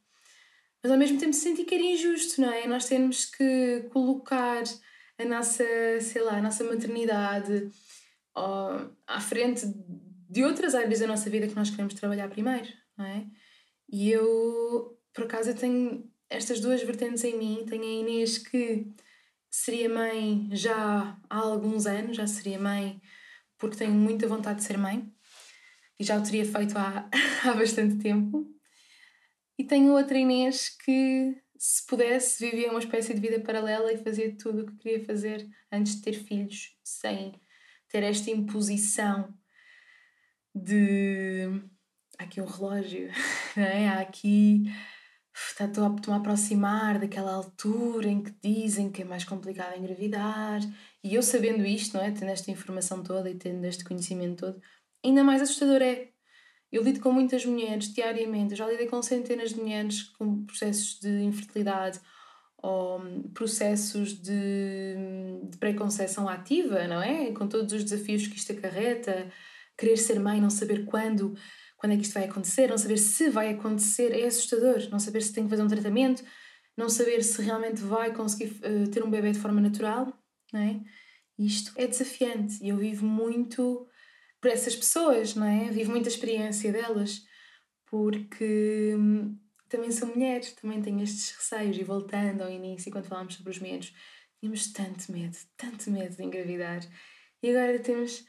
mas 0.84 0.92
ao 0.92 1.00
mesmo 1.00 1.20
tempo 1.20 1.34
senti 1.34 1.64
que 1.64 1.74
era 1.74 1.84
injusto, 1.84 2.42
não 2.42 2.52
é? 2.52 2.68
Nós 2.68 2.86
temos 2.86 3.26
que 3.26 3.90
colocar 3.92 4.64
a 5.18 5.26
nossa, 5.26 5.64
sei 6.00 6.22
lá, 6.22 6.38
a 6.38 6.42
nossa 6.42 6.64
maternidade 6.64 7.72
ó, 8.36 8.88
à 9.08 9.20
frente 9.20 9.66
de 10.30 10.44
outras 10.44 10.76
áreas 10.76 11.00
da 11.00 11.08
nossa 11.08 11.28
vida 11.28 11.48
que 11.48 11.56
nós 11.56 11.72
queremos 11.72 11.96
trabalhar 11.96 12.30
primeiro, 12.30 12.68
não 12.96 13.06
é? 13.06 13.26
E 13.90 14.12
eu, 14.12 14.96
por 15.12 15.24
acaso, 15.24 15.50
eu 15.50 15.56
tenho 15.56 16.08
estas 16.30 16.60
duas 16.60 16.82
vertentes 16.84 17.24
em 17.24 17.38
mim. 17.38 17.66
Tenho 17.68 17.84
a 17.84 18.02
Inês 18.02 18.38
que 18.38 18.88
seria 19.50 19.90
mãe 19.90 20.50
já 20.52 21.18
há 21.30 21.38
alguns 21.38 21.86
anos, 21.86 22.18
já 22.18 22.28
seria 22.28 22.60
mãe 22.60 23.02
porque 23.58 23.78
tenho 23.78 23.94
muita 23.94 24.28
vontade 24.28 24.60
de 24.60 24.66
ser 24.66 24.78
mãe 24.78 25.10
e 26.00 26.04
já 26.04 26.18
o 26.18 26.24
teria 26.24 26.46
feito 26.46 26.78
há, 26.78 27.10
há 27.44 27.54
bastante 27.54 27.98
tempo. 28.02 28.46
E 29.58 29.64
tenho 29.64 29.94
outra 29.94 30.18
Inês 30.18 30.70
que, 30.70 31.42
se 31.58 31.86
pudesse, 31.86 32.50
vivia 32.50 32.70
uma 32.70 32.80
espécie 32.80 33.14
de 33.14 33.22
vida 33.22 33.40
paralela 33.40 33.94
e 33.94 34.04
fazia 34.04 34.36
tudo 34.38 34.64
o 34.64 34.66
que 34.66 34.78
queria 34.78 35.06
fazer 35.06 35.48
antes 35.72 35.96
de 35.96 36.02
ter 36.02 36.14
filhos, 36.14 36.78
sem 36.84 37.40
ter 37.88 38.04
esta 38.04 38.30
imposição 38.30 39.34
de. 40.54 41.48
Há 42.18 42.24
aqui 42.24 42.42
um 42.42 42.46
relógio, 42.46 43.10
não 43.56 43.64
é? 43.64 43.88
Há 43.88 44.02
aqui 44.02 44.66
estou 45.36 45.84
a, 45.84 46.16
a 46.16 46.18
aproximar 46.18 47.00
daquela 47.00 47.34
altura 47.34 48.08
em 48.08 48.24
que 48.24 48.32
dizem 48.42 48.92
que 48.92 49.02
é 49.02 49.06
mais 49.06 49.24
complicado 49.24 49.78
engravidar. 49.78 50.62
E 51.04 51.14
eu 51.16 51.22
sabendo 51.22 51.66
isto, 51.66 51.98
não 51.98 52.04
é? 52.04 52.12
Tendo 52.12 52.30
esta 52.30 52.50
informação 52.52 53.04
toda 53.04 53.30
e 53.30 53.36
tendo 53.36 53.64
este 53.66 53.84
conhecimento 53.84 54.46
todo, 54.46 54.62
ainda 55.04 55.24
mais 55.24 55.42
assustador 55.42 55.82
é. 55.82 56.10
Eu 56.72 56.84
lido 56.84 57.00
com 57.00 57.12
muitas 57.12 57.46
mulheres 57.46 57.94
diariamente, 57.94 58.52
eu 58.52 58.58
já 58.58 58.68
lidei 58.68 58.88
com 58.88 59.02
centenas 59.02 59.52
de 59.52 59.60
mulheres 59.60 60.04
com 60.04 60.46
processos 60.46 61.00
de 61.00 61.22
infertilidade 61.24 62.02
ou 62.58 63.00
processos 63.34 64.20
de, 64.20 64.96
de 65.44 65.58
preconceição 65.58 66.28
ativa, 66.28 66.88
não 66.88 67.02
é? 67.02 67.32
Com 67.32 67.48
todos 67.48 67.72
os 67.72 67.84
desafios 67.84 68.28
que 68.28 68.38
isto 68.38 68.52
acarreta, 68.52 69.32
querer 69.78 69.98
ser 69.98 70.20
mãe, 70.20 70.42
não 70.42 70.50
saber 70.50 70.86
quando, 70.86 71.36
quando 71.78 71.94
é 71.94 71.96
que 71.96 72.04
isto 72.04 72.14
vai 72.14 72.26
acontecer, 72.26 72.70
não 72.70 72.78
saber 72.78 72.98
se 72.98 73.30
vai 73.30 73.50
acontecer, 73.54 74.12
é 74.12 74.26
assustador. 74.26 74.90
Não 74.90 75.00
saber 75.00 75.22
se 75.22 75.34
tem 75.34 75.44
que 75.44 75.50
fazer 75.50 75.64
um 75.64 75.68
tratamento, 75.68 76.24
não 76.78 76.90
saber 76.90 77.24
se 77.24 77.42
realmente 77.42 77.82
vai 77.82 78.14
conseguir 78.14 78.60
uh, 78.64 78.90
ter 78.90 79.04
um 79.04 79.10
bebê 79.10 79.32
de 79.32 79.40
forma 79.40 79.62
natural, 79.62 80.12
não 80.52 80.60
é? 80.60 80.82
Isto 81.38 81.74
é 81.76 81.86
desafiante 81.86 82.64
e 82.64 82.70
eu 82.70 82.78
vivo 82.78 83.06
muito 83.06 83.88
por 84.40 84.50
essas 84.50 84.76
pessoas, 84.76 85.36
não 85.36 85.46
é? 85.46 85.70
Vivo 85.70 85.92
muita 85.92 86.08
experiência 86.08 86.72
delas, 86.72 87.24
porque 87.86 88.94
hum, 88.96 89.38
também 89.68 89.92
sou 89.92 90.08
mulher, 90.08 90.42
também 90.62 90.82
tenho 90.82 91.02
estes 91.02 91.32
receios. 91.32 91.78
E 91.78 91.84
voltando 91.84 92.42
ao 92.42 92.52
início, 92.52 92.92
quando 92.92 93.08
falámos 93.08 93.36
sobre 93.36 93.52
os 93.52 93.60
medos, 93.60 93.94
tínhamos 94.40 94.72
tanto 94.72 95.12
medo, 95.12 95.38
tanto 95.58 95.92
medo 95.92 96.16
de 96.16 96.24
engravidar. 96.24 96.82
E 97.44 97.50
agora 97.50 97.80
temos 97.80 98.26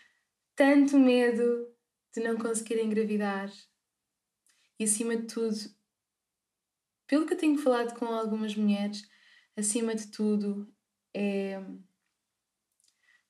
tanto 0.57 0.99
medo 0.99 1.75
de 2.16 2.23
não 2.23 2.38
conseguir 2.38 2.82
engravidar. 2.82 3.52
E 4.80 4.85
acima 4.85 5.16
de 5.16 5.26
tudo, 5.26 5.56
pelo 7.06 7.26
que 7.26 7.35
eu 7.35 7.38
tenho 7.38 7.58
falado 7.58 7.94
com 7.99 8.06
algumas 8.06 8.56
mulheres, 8.56 9.06
acima 9.54 9.94
de 9.94 10.11
tudo 10.11 10.75
é 11.14 11.61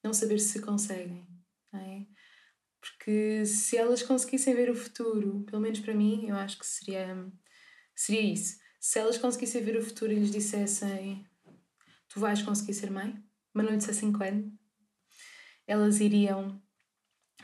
não 0.04 0.12
saber 0.12 0.38
se 0.38 0.60
conseguem, 0.60 1.26
não 1.72 1.80
é? 1.80 2.06
Porque 2.80 3.44
se 3.44 3.76
elas 3.76 4.04
conseguissem 4.04 4.54
ver 4.54 4.70
o 4.70 4.76
futuro, 4.76 5.42
pelo 5.44 5.60
menos 5.60 5.80
para 5.80 5.92
mim, 5.92 6.28
eu 6.28 6.36
acho 6.36 6.56
que 6.56 6.66
seria, 6.66 7.28
seria 7.92 8.20
isso. 8.20 8.56
Se 8.78 9.00
elas 9.00 9.18
conseguissem 9.18 9.64
ver 9.64 9.76
o 9.76 9.82
futuro 9.82 10.12
e 10.12 10.20
lhes 10.20 10.30
dissessem 10.30 11.28
tu 12.08 12.20
vais 12.20 12.40
conseguir 12.40 12.74
ser 12.74 12.90
mãe, 12.90 13.20
mas 13.52 13.64
não 13.64 13.72
lhe 13.72 13.78
dissessem 13.78 14.12
quando, 14.12 14.56
elas 15.66 15.98
iriam 15.98 16.62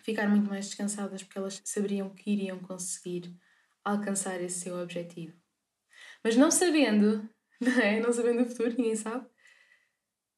ficar 0.02 0.28
muito 0.28 0.48
mais 0.48 0.66
descansadas 0.66 1.22
porque 1.22 1.38
elas 1.38 1.60
saberiam 1.64 2.10
que 2.10 2.30
iriam 2.30 2.58
conseguir 2.58 3.34
alcançar 3.84 4.40
esse 4.40 4.60
seu 4.60 4.76
objetivo. 4.76 5.34
Mas 6.22 6.36
não 6.36 6.50
sabendo, 6.50 7.28
não 7.60 7.72
é? 7.80 8.00
Não 8.00 8.12
sabendo 8.12 8.42
o 8.42 8.46
futuro, 8.46 8.74
ninguém 8.76 8.96
sabe. 8.96 9.26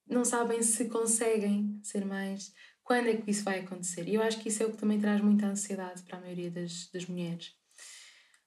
Não 0.07 0.25
sabem 0.25 0.63
se 0.63 0.89
conseguem 0.89 1.81
ser 1.83 2.05
mais. 2.05 2.55
Quando 2.83 3.09
é 3.09 3.17
que 3.17 3.31
isso 3.31 3.45
vai 3.45 3.61
acontecer? 3.61 4.07
E 4.07 4.15
eu 4.15 4.23
acho 4.23 4.39
que 4.41 4.49
isso 4.49 4.63
é 4.63 4.67
o 4.67 4.71
que 4.71 4.77
também 4.77 5.01
traz 5.01 5.21
muita 5.21 5.47
ansiedade 5.47 6.03
para 6.03 6.19
a 6.19 6.21
maioria 6.21 6.51
das, 6.51 6.89
das 6.93 7.07
mulheres. 7.07 7.55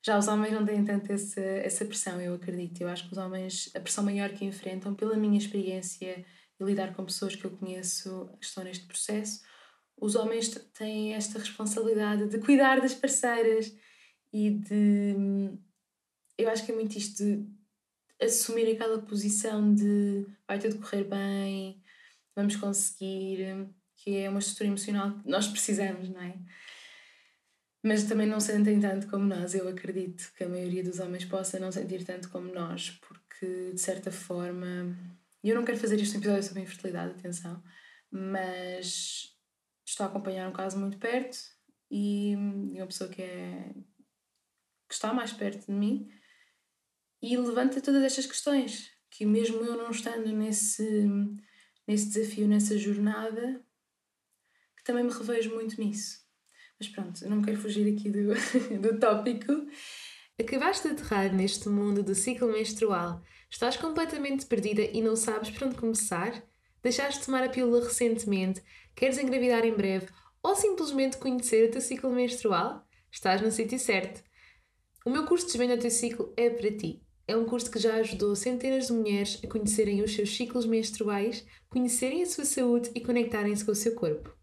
Já 0.05 0.17
os 0.17 0.27
homens 0.27 0.53
não 0.53 0.63
têm 0.63 0.85
tanto 0.85 1.11
essa, 1.11 1.41
essa 1.41 1.83
pressão, 1.83 2.21
eu 2.21 2.35
acredito. 2.35 2.79
Eu 2.79 2.87
acho 2.87 3.05
que 3.07 3.11
os 3.11 3.17
homens, 3.17 3.71
a 3.75 3.79
pressão 3.79 4.03
maior 4.03 4.29
que 4.29 4.45
enfrentam, 4.45 4.93
pela 4.93 5.17
minha 5.17 5.37
experiência 5.37 6.23
e 6.59 6.63
lidar 6.63 6.93
com 6.93 7.03
pessoas 7.03 7.35
que 7.35 7.43
eu 7.43 7.51
conheço 7.51 8.29
que 8.39 8.45
estão 8.45 8.63
neste 8.63 8.85
processo, 8.85 9.41
os 9.99 10.15
homens 10.15 10.49
têm 10.77 11.13
esta 11.13 11.39
responsabilidade 11.39 12.27
de 12.27 12.39
cuidar 12.39 12.79
das 12.79 12.93
parceiras 12.93 13.75
e 14.31 14.51
de. 14.51 15.51
Eu 16.37 16.49
acho 16.49 16.65
que 16.65 16.71
é 16.71 16.75
muito 16.75 16.97
isto 16.97 17.23
de 17.23 17.45
assumir 18.21 18.71
aquela 18.71 18.99
posição 18.99 19.73
de 19.73 20.25
vai 20.47 20.59
tudo 20.59 20.77
correr 20.77 21.03
bem, 21.03 21.81
vamos 22.35 22.55
conseguir, 22.55 23.67
que 23.95 24.17
é 24.17 24.29
uma 24.29 24.39
estrutura 24.39 24.69
emocional 24.69 25.19
que 25.19 25.29
nós 25.29 25.47
precisamos, 25.47 26.09
não 26.09 26.21
é? 26.21 26.37
Mas 27.83 28.03
também 28.03 28.27
não 28.27 28.39
sentem 28.39 28.79
tanto 28.79 29.07
como 29.07 29.25
nós. 29.25 29.53
Eu 29.55 29.67
acredito 29.67 30.31
que 30.35 30.43
a 30.43 30.49
maioria 30.49 30.83
dos 30.83 30.99
homens 30.99 31.25
possa 31.25 31.59
não 31.59 31.71
sentir 31.71 32.03
tanto 32.03 32.29
como 32.29 32.53
nós, 32.53 32.91
porque 33.01 33.71
de 33.73 33.81
certa 33.81 34.11
forma. 34.11 34.95
Eu 35.43 35.55
não 35.55 35.63
quero 35.63 35.77
fazer 35.77 35.99
este 35.99 36.17
episódio 36.17 36.43
sobre 36.43 36.63
infertilidade, 36.63 37.11
atenção, 37.11 37.63
mas 38.11 39.36
estou 39.91 40.05
a 40.05 40.09
acompanhar 40.09 40.49
um 40.49 40.53
caso 40.53 40.77
muito 40.77 40.97
perto 40.97 41.37
e, 41.89 42.35
uma 42.35 42.87
pessoa 42.87 43.09
que 43.09 43.21
é 43.21 43.73
que 44.87 44.93
está 44.93 45.13
mais 45.13 45.33
perto 45.33 45.65
de 45.65 45.71
mim 45.71 46.09
e 47.21 47.35
levanta 47.37 47.81
todas 47.81 48.03
estas 48.03 48.25
questões 48.25 48.91
que 49.09 49.25
mesmo 49.25 49.57
eu 49.57 49.75
não 49.75 49.91
estando 49.91 50.31
nesse 50.31 51.09
nesse 51.87 52.09
desafio, 52.09 52.47
nessa 52.47 52.77
jornada, 52.77 53.61
que 54.75 54.83
também 54.83 55.05
me 55.05 55.11
revejo 55.11 55.55
muito 55.55 55.79
nisso. 55.79 56.19
Mas 56.77 56.89
pronto, 56.89 57.23
eu 57.23 57.29
não 57.29 57.41
quero 57.41 57.57
fugir 57.57 57.91
aqui 57.95 58.11
do, 58.11 58.33
do 58.81 58.99
tópico. 58.99 59.53
Acabaste 60.37 60.87
de 60.87 60.93
aterrar 60.93 61.33
neste 61.33 61.69
mundo 61.69 62.03
do 62.03 62.13
ciclo 62.13 62.51
menstrual. 62.51 63.23
Estás 63.49 63.77
completamente 63.77 64.45
perdida 64.45 64.81
e 64.81 65.01
não 65.01 65.15
sabes 65.15 65.49
por 65.49 65.67
onde 65.67 65.77
começar? 65.77 66.43
Deixaste 66.83 67.21
de 67.21 67.25
tomar 67.25 67.43
a 67.43 67.49
pílula 67.49 67.83
recentemente 67.83 68.61
Queres 68.97 69.19
engravidar 69.19 69.63
em 69.63 69.75
breve 69.75 70.07
ou 70.41 70.55
simplesmente 70.55 71.17
conhecer 71.17 71.69
o 71.69 71.71
teu 71.71 71.79
ciclo 71.79 72.09
menstrual? 72.09 72.83
Estás 73.11 73.39
no 73.41 73.51
sítio 73.51 73.77
certo. 73.77 74.23
O 75.05 75.11
meu 75.11 75.23
curso 75.27 75.45
Desvenda 75.45 75.75
o 75.75 75.77
teu 75.77 75.91
ciclo 75.91 76.33
é 76.35 76.49
para 76.49 76.75
ti. 76.75 77.03
É 77.27 77.37
um 77.37 77.45
curso 77.45 77.69
que 77.69 77.77
já 77.77 77.93
ajudou 77.97 78.35
centenas 78.35 78.87
de 78.87 78.93
mulheres 78.93 79.39
a 79.43 79.47
conhecerem 79.47 80.01
os 80.01 80.15
seus 80.15 80.35
ciclos 80.35 80.65
menstruais, 80.65 81.45
conhecerem 81.69 82.23
a 82.23 82.25
sua 82.25 82.43
saúde 82.43 82.89
e 82.95 82.99
conectarem-se 82.99 83.63
com 83.63 83.71
o 83.71 83.75
seu 83.75 83.93
corpo. 83.93 84.35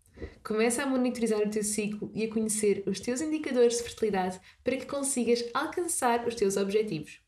Começa 0.45 0.85
a 0.85 0.87
monitorizar 0.87 1.43
o 1.43 1.51
teu 1.51 1.65
ciclo 1.65 2.13
e 2.15 2.23
a 2.23 2.31
conhecer 2.33 2.85
os 2.87 3.01
teus 3.01 3.21
indicadores 3.21 3.79
de 3.79 3.83
fertilidade 3.83 4.41
para 4.63 4.77
que 4.77 4.87
consigas 4.87 5.45
alcançar 5.53 6.29
os 6.29 6.37
teus 6.37 6.57
objetivos. 6.57 7.21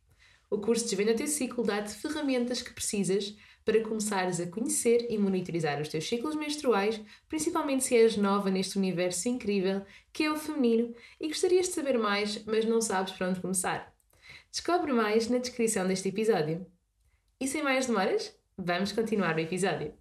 O 0.48 0.60
curso 0.60 0.84
Desvenda 0.84 1.10
o 1.10 1.16
Teu 1.16 1.26
Ciclo 1.26 1.64
dá-te 1.64 1.92
ferramentas 1.92 2.62
que 2.62 2.72
precisas 2.72 3.34
para 3.66 3.82
começares 3.82 4.38
a 4.38 4.46
conhecer 4.46 5.08
e 5.10 5.18
monitorizar 5.18 5.82
os 5.82 5.88
teus 5.88 6.08
ciclos 6.08 6.36
menstruais, 6.36 7.02
principalmente 7.28 7.82
se 7.82 7.96
és 7.96 8.16
nova 8.16 8.48
neste 8.48 8.78
universo 8.78 9.28
incrível 9.28 9.84
que 10.12 10.22
é 10.22 10.30
o 10.30 10.36
feminino 10.36 10.94
e 11.20 11.26
gostarias 11.26 11.66
de 11.66 11.74
saber 11.74 11.98
mais, 11.98 12.44
mas 12.44 12.64
não 12.64 12.80
sabes 12.80 13.12
para 13.12 13.28
onde 13.28 13.40
começar. 13.40 13.92
Descobre 14.52 14.92
mais 14.92 15.28
na 15.28 15.38
descrição 15.38 15.86
deste 15.86 16.08
episódio. 16.08 16.64
E 17.40 17.48
sem 17.48 17.60
mais 17.60 17.86
demoras, 17.88 18.32
vamos 18.56 18.92
continuar 18.92 19.34
o 19.34 19.40
episódio. 19.40 19.92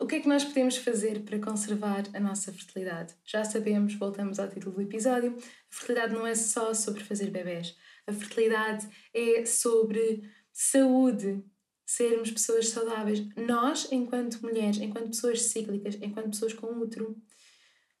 O 0.00 0.06
que 0.06 0.16
é 0.16 0.20
que 0.20 0.28
nós 0.28 0.42
podemos 0.42 0.78
fazer 0.78 1.20
para 1.20 1.38
conservar 1.38 2.04
a 2.14 2.18
nossa 2.18 2.50
fertilidade? 2.50 3.14
Já 3.26 3.44
sabemos, 3.44 3.94
voltamos 3.94 4.40
ao 4.40 4.48
título 4.48 4.74
do 4.74 4.82
episódio, 4.82 5.36
a 5.36 5.74
fertilidade 5.74 6.14
não 6.14 6.26
é 6.26 6.34
só 6.34 6.72
sobre 6.72 7.04
fazer 7.04 7.30
bebés. 7.30 7.76
A 8.06 8.12
fertilidade 8.12 8.88
é 9.12 9.44
sobre 9.44 10.28
saúde, 10.50 11.44
sermos 11.92 12.30
pessoas 12.30 12.68
saudáveis. 12.68 13.20
Nós, 13.36 13.90
enquanto 13.92 14.40
mulheres, 14.42 14.78
enquanto 14.78 15.08
pessoas 15.08 15.42
cíclicas, 15.42 15.96
enquanto 15.96 16.30
pessoas 16.30 16.54
com 16.54 16.78
útero, 16.78 17.20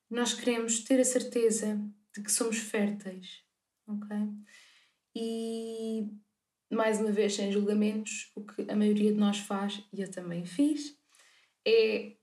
nós 0.08 0.32
queremos 0.34 0.80
ter 0.80 0.98
a 1.00 1.04
certeza 1.04 1.78
de 2.14 2.22
que 2.22 2.32
somos 2.32 2.58
férteis, 2.58 3.44
ok? 3.86 4.16
E, 5.14 6.08
mais 6.70 7.00
uma 7.00 7.12
vez, 7.12 7.34
sem 7.34 7.52
julgamentos, 7.52 8.30
o 8.34 8.44
que 8.44 8.70
a 8.70 8.76
maioria 8.76 9.12
de 9.12 9.18
nós 9.18 9.38
faz, 9.38 9.82
e 9.92 10.00
eu 10.00 10.10
também 10.10 10.46
fiz, 10.46 10.98
é 11.66 12.16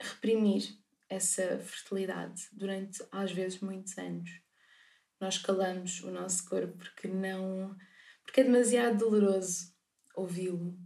reprimir 0.00 0.76
essa 1.08 1.58
fertilidade 1.58 2.48
durante, 2.52 3.04
às 3.12 3.30
vezes, 3.30 3.60
muitos 3.60 3.96
anos. 3.96 4.30
Nós 5.20 5.38
calamos 5.38 6.02
o 6.02 6.10
nosso 6.10 6.48
corpo 6.48 6.76
porque 6.78 7.06
não. 7.06 7.76
Porque 8.24 8.40
é 8.40 8.44
demasiado 8.44 8.98
doloroso 8.98 9.72
ouvi-lo, 10.14 10.78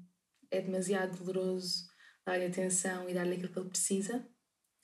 é 0.50 0.60
demasiado 0.60 1.18
doloroso 1.18 1.86
dar-lhe 2.24 2.46
atenção 2.46 3.08
e 3.08 3.14
dar-lhe 3.14 3.34
aquilo 3.34 3.52
que 3.52 3.58
ele 3.58 3.68
precisa, 3.68 4.28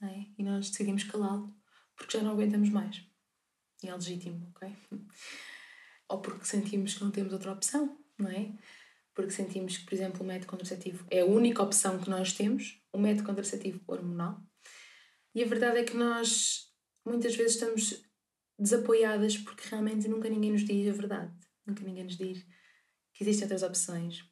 é? 0.02 0.26
e 0.37 0.42
nós 0.42 0.71
decidimos 0.71 1.04
calá-lo 1.04 1.54
porque 1.97 2.16
já 2.16 2.23
não 2.23 2.32
aguentamos 2.32 2.71
mais. 2.71 3.04
E 3.82 3.88
é 3.88 3.94
legítimo, 3.94 4.49
ok? 4.50 4.76
Ou 6.09 6.21
porque 6.21 6.44
sentimos 6.44 6.94
que 6.94 7.04
não 7.04 7.11
temos 7.11 7.32
outra 7.32 7.52
opção, 7.52 7.99
não 8.18 8.28
é? 8.28 8.52
porque 9.14 9.30
sentimos 9.30 9.76
que, 9.76 9.85
por 9.85 9.94
exemplo, 9.94 10.23
o 10.23 10.25
método 10.25 10.47
contraceptivo 10.47 11.06
é 11.11 11.21
a 11.21 11.26
única 11.26 11.62
opção 11.62 11.99
que 11.99 12.09
nós 12.09 12.32
temos, 12.32 12.82
o 12.92 12.99
método 12.99 13.26
contraceptivo 13.26 13.80
hormonal. 13.87 14.40
E 15.35 15.42
a 15.42 15.47
verdade 15.47 15.78
é 15.78 15.85
que 15.85 15.97
nós 15.97 16.71
muitas 17.04 17.35
vezes 17.37 17.54
estamos 17.54 18.02
desapoiadas 18.59 19.37
porque 19.37 19.68
realmente 19.68 20.09
nunca 20.09 20.28
ninguém 20.28 20.52
nos 20.52 20.64
diz 20.64 20.88
a 20.88 20.97
verdade, 20.97 21.35
nunca 21.66 21.85
ninguém 21.85 22.04
nos 22.04 22.16
diz 22.16 22.45
que 23.12 23.25
existem 23.25 23.45
outras 23.45 23.62
opções, 23.62 24.25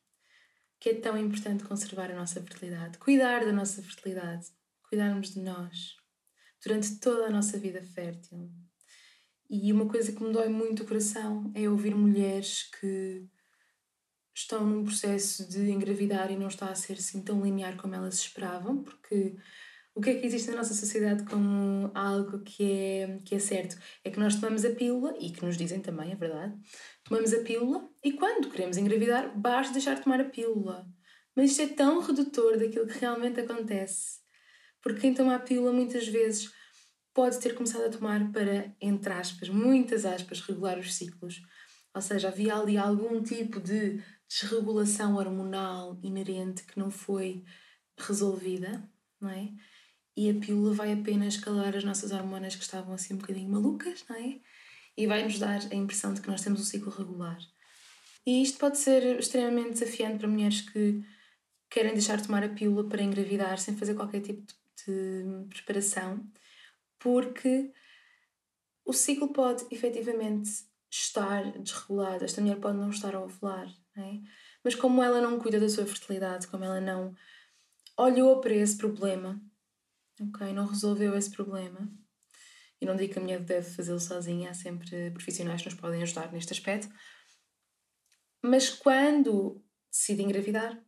que 0.78 0.90
é 0.90 0.94
tão 0.94 1.16
importante 1.18 1.64
conservar 1.64 2.10
a 2.10 2.16
nossa 2.16 2.40
fertilidade, 2.40 2.98
cuidar 2.98 3.44
da 3.44 3.52
nossa 3.52 3.82
fertilidade, 3.82 4.46
cuidarmos 4.88 5.34
de 5.34 5.40
nós 5.40 5.96
durante 6.64 6.98
toda 6.98 7.26
a 7.26 7.30
nossa 7.30 7.58
vida 7.58 7.82
fértil. 7.82 8.50
E 9.48 9.72
uma 9.72 9.88
coisa 9.88 10.12
que 10.12 10.22
me 10.22 10.32
dói 10.32 10.48
muito 10.48 10.82
o 10.82 10.86
coração 10.86 11.50
é 11.54 11.68
ouvir 11.68 11.94
mulheres 11.94 12.70
que 12.78 13.28
estão 14.34 14.64
num 14.64 14.84
processo 14.84 15.48
de 15.48 15.70
engravidar 15.70 16.30
e 16.30 16.36
não 16.36 16.48
está 16.48 16.70
a 16.70 16.74
ser 16.74 16.94
assim 16.94 17.22
tão 17.22 17.42
linear 17.42 17.76
como 17.76 17.94
elas 17.94 18.14
esperavam, 18.14 18.82
porque 18.82 19.36
o 19.94 20.00
que 20.00 20.10
é 20.10 20.14
que 20.14 20.26
existe 20.26 20.50
na 20.50 20.58
nossa 20.58 20.72
sociedade 20.72 21.24
como 21.24 21.90
algo 21.94 22.40
que 22.40 22.62
é, 22.62 23.18
que 23.24 23.34
é 23.34 23.38
certo? 23.38 23.76
É 24.04 24.10
que 24.10 24.20
nós 24.20 24.36
tomamos 24.36 24.64
a 24.64 24.70
pílula, 24.70 25.14
e 25.18 25.30
que 25.30 25.44
nos 25.44 25.56
dizem 25.56 25.80
também, 25.80 26.12
é 26.12 26.16
verdade, 26.16 26.56
tomamos 27.10 27.34
a 27.34 27.42
pílula 27.42 27.90
e 28.04 28.12
quando 28.12 28.48
queremos 28.48 28.76
engravidar, 28.76 29.36
basta 29.36 29.72
deixar 29.72 29.96
de 29.96 30.02
tomar 30.02 30.20
a 30.20 30.24
pílula. 30.24 30.86
Mas 31.34 31.50
isto 31.50 31.62
é 31.62 31.66
tão 31.66 32.00
redutor 32.00 32.56
daquilo 32.56 32.86
que 32.86 32.98
realmente 32.98 33.40
acontece. 33.40 34.20
Porque 34.80 35.00
quem 35.00 35.12
toma 35.12 35.34
a 35.34 35.40
pílula 35.40 35.72
muitas 35.72 36.06
vezes 36.06 36.52
pode 37.12 37.40
ter 37.40 37.56
começado 37.56 37.84
a 37.84 37.90
tomar 37.90 38.30
para, 38.30 38.72
entre 38.80 39.12
aspas, 39.12 39.48
muitas 39.48 40.06
aspas, 40.06 40.40
regular 40.40 40.78
os 40.78 40.94
ciclos. 40.94 41.42
Ou 41.92 42.00
seja, 42.00 42.28
havia 42.28 42.54
ali 42.54 42.78
algum 42.78 43.20
tipo 43.20 43.58
de 43.58 44.00
desregulação 44.28 45.16
hormonal 45.16 45.98
inerente 46.04 46.62
que 46.62 46.78
não 46.78 46.92
foi 46.92 47.44
resolvida, 47.98 48.88
não 49.20 49.30
é? 49.30 49.48
E 50.16 50.30
a 50.30 50.34
pílula 50.34 50.72
vai 50.74 50.92
apenas 50.92 51.36
calar 51.36 51.74
as 51.74 51.82
nossas 51.82 52.12
hormonas 52.12 52.54
que 52.54 52.62
estavam 52.62 52.94
assim 52.94 53.14
um 53.14 53.18
bocadinho 53.18 53.50
malucas, 53.50 54.04
não 54.08 54.14
é? 54.14 54.40
E 55.00 55.06
vai 55.06 55.24
nos 55.24 55.38
dar 55.38 55.60
a 55.72 55.74
impressão 55.74 56.12
de 56.12 56.20
que 56.20 56.28
nós 56.28 56.42
temos 56.42 56.60
um 56.60 56.64
ciclo 56.64 56.92
regular. 56.92 57.38
E 58.26 58.42
isto 58.42 58.58
pode 58.58 58.76
ser 58.76 59.18
extremamente 59.18 59.70
desafiante 59.70 60.18
para 60.18 60.28
mulheres 60.28 60.60
que 60.60 61.02
querem 61.70 61.94
deixar 61.94 62.18
de 62.18 62.26
tomar 62.26 62.44
a 62.44 62.50
pílula 62.50 62.86
para 62.86 63.02
engravidar 63.02 63.58
sem 63.58 63.74
fazer 63.78 63.94
qualquer 63.94 64.20
tipo 64.20 64.42
de 64.86 65.46
preparação, 65.54 66.22
porque 66.98 67.72
o 68.84 68.92
ciclo 68.92 69.32
pode 69.32 69.64
efetivamente 69.70 70.50
estar 70.90 71.50
desregulado. 71.58 72.24
Esta 72.24 72.42
mulher 72.42 72.60
pode 72.60 72.76
não 72.76 72.90
estar 72.90 73.14
a 73.14 73.22
ovular, 73.22 73.74
é? 73.96 74.20
Mas 74.62 74.74
como 74.74 75.02
ela 75.02 75.18
não 75.22 75.38
cuida 75.38 75.58
da 75.58 75.68
sua 75.70 75.86
fertilidade, 75.86 76.46
como 76.46 76.62
ela 76.62 76.80
não 76.80 77.14
olhou 77.96 78.38
para 78.38 78.52
esse 78.52 78.76
problema, 78.76 79.40
ok? 80.20 80.52
Não 80.52 80.66
resolveu 80.66 81.16
esse 81.16 81.30
problema. 81.30 81.90
E 82.80 82.86
não 82.86 82.96
digo 82.96 83.12
que 83.12 83.18
a 83.18 83.22
mulher 83.22 83.40
deve 83.40 83.70
fazê-lo 83.70 84.00
sozinha, 84.00 84.50
há 84.50 84.54
sempre 84.54 85.10
profissionais 85.10 85.62
que 85.62 85.68
nos 85.68 85.78
podem 85.78 86.02
ajudar 86.02 86.32
neste 86.32 86.52
aspecto. 86.52 86.92
Mas 88.42 88.70
quando 88.70 89.62
decide 89.90 90.22
engravidar, 90.22 90.82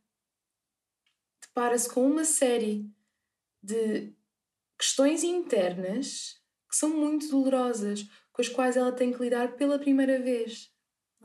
depara-se 1.41 1.87
com 1.87 2.05
uma 2.09 2.25
série 2.25 2.89
de 3.61 4.13
questões 4.77 5.23
internas 5.23 6.41
que 6.69 6.75
são 6.75 6.89
muito 6.89 7.29
dolorosas, 7.29 8.03
com 8.31 8.41
as 8.41 8.49
quais 8.49 8.75
ela 8.75 8.91
tem 8.91 9.13
que 9.13 9.21
lidar 9.21 9.55
pela 9.55 9.77
primeira 9.77 10.19
vez. 10.19 10.71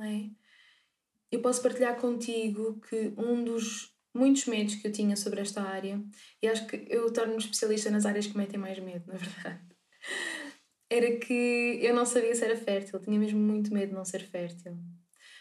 É? 0.00 0.30
eu 1.30 1.40
posso 1.40 1.62
partilhar 1.62 1.96
contigo 2.00 2.80
que 2.88 3.12
um 3.16 3.44
dos 3.44 3.94
muitos 4.14 4.46
medos 4.46 4.74
que 4.76 4.86
eu 4.86 4.92
tinha 4.92 5.16
sobre 5.16 5.40
esta 5.40 5.62
área, 5.62 6.02
e 6.42 6.48
acho 6.48 6.66
que 6.66 6.86
eu 6.88 7.12
torno-me 7.12 7.38
especialista 7.38 7.90
nas 7.90 8.06
áreas 8.06 8.26
que 8.26 8.36
metem 8.36 8.58
mais 8.58 8.78
medo, 8.78 9.06
na 9.06 9.16
verdade, 9.16 9.60
era 10.90 11.16
que 11.16 11.78
eu 11.82 11.94
não 11.94 12.06
sabia 12.06 12.34
se 12.34 12.44
era 12.44 12.56
fértil, 12.56 12.98
tinha 13.00 13.18
mesmo 13.18 13.38
muito 13.38 13.72
medo 13.72 13.90
de 13.90 13.94
não 13.94 14.04
ser 14.04 14.20
fértil. 14.20 14.76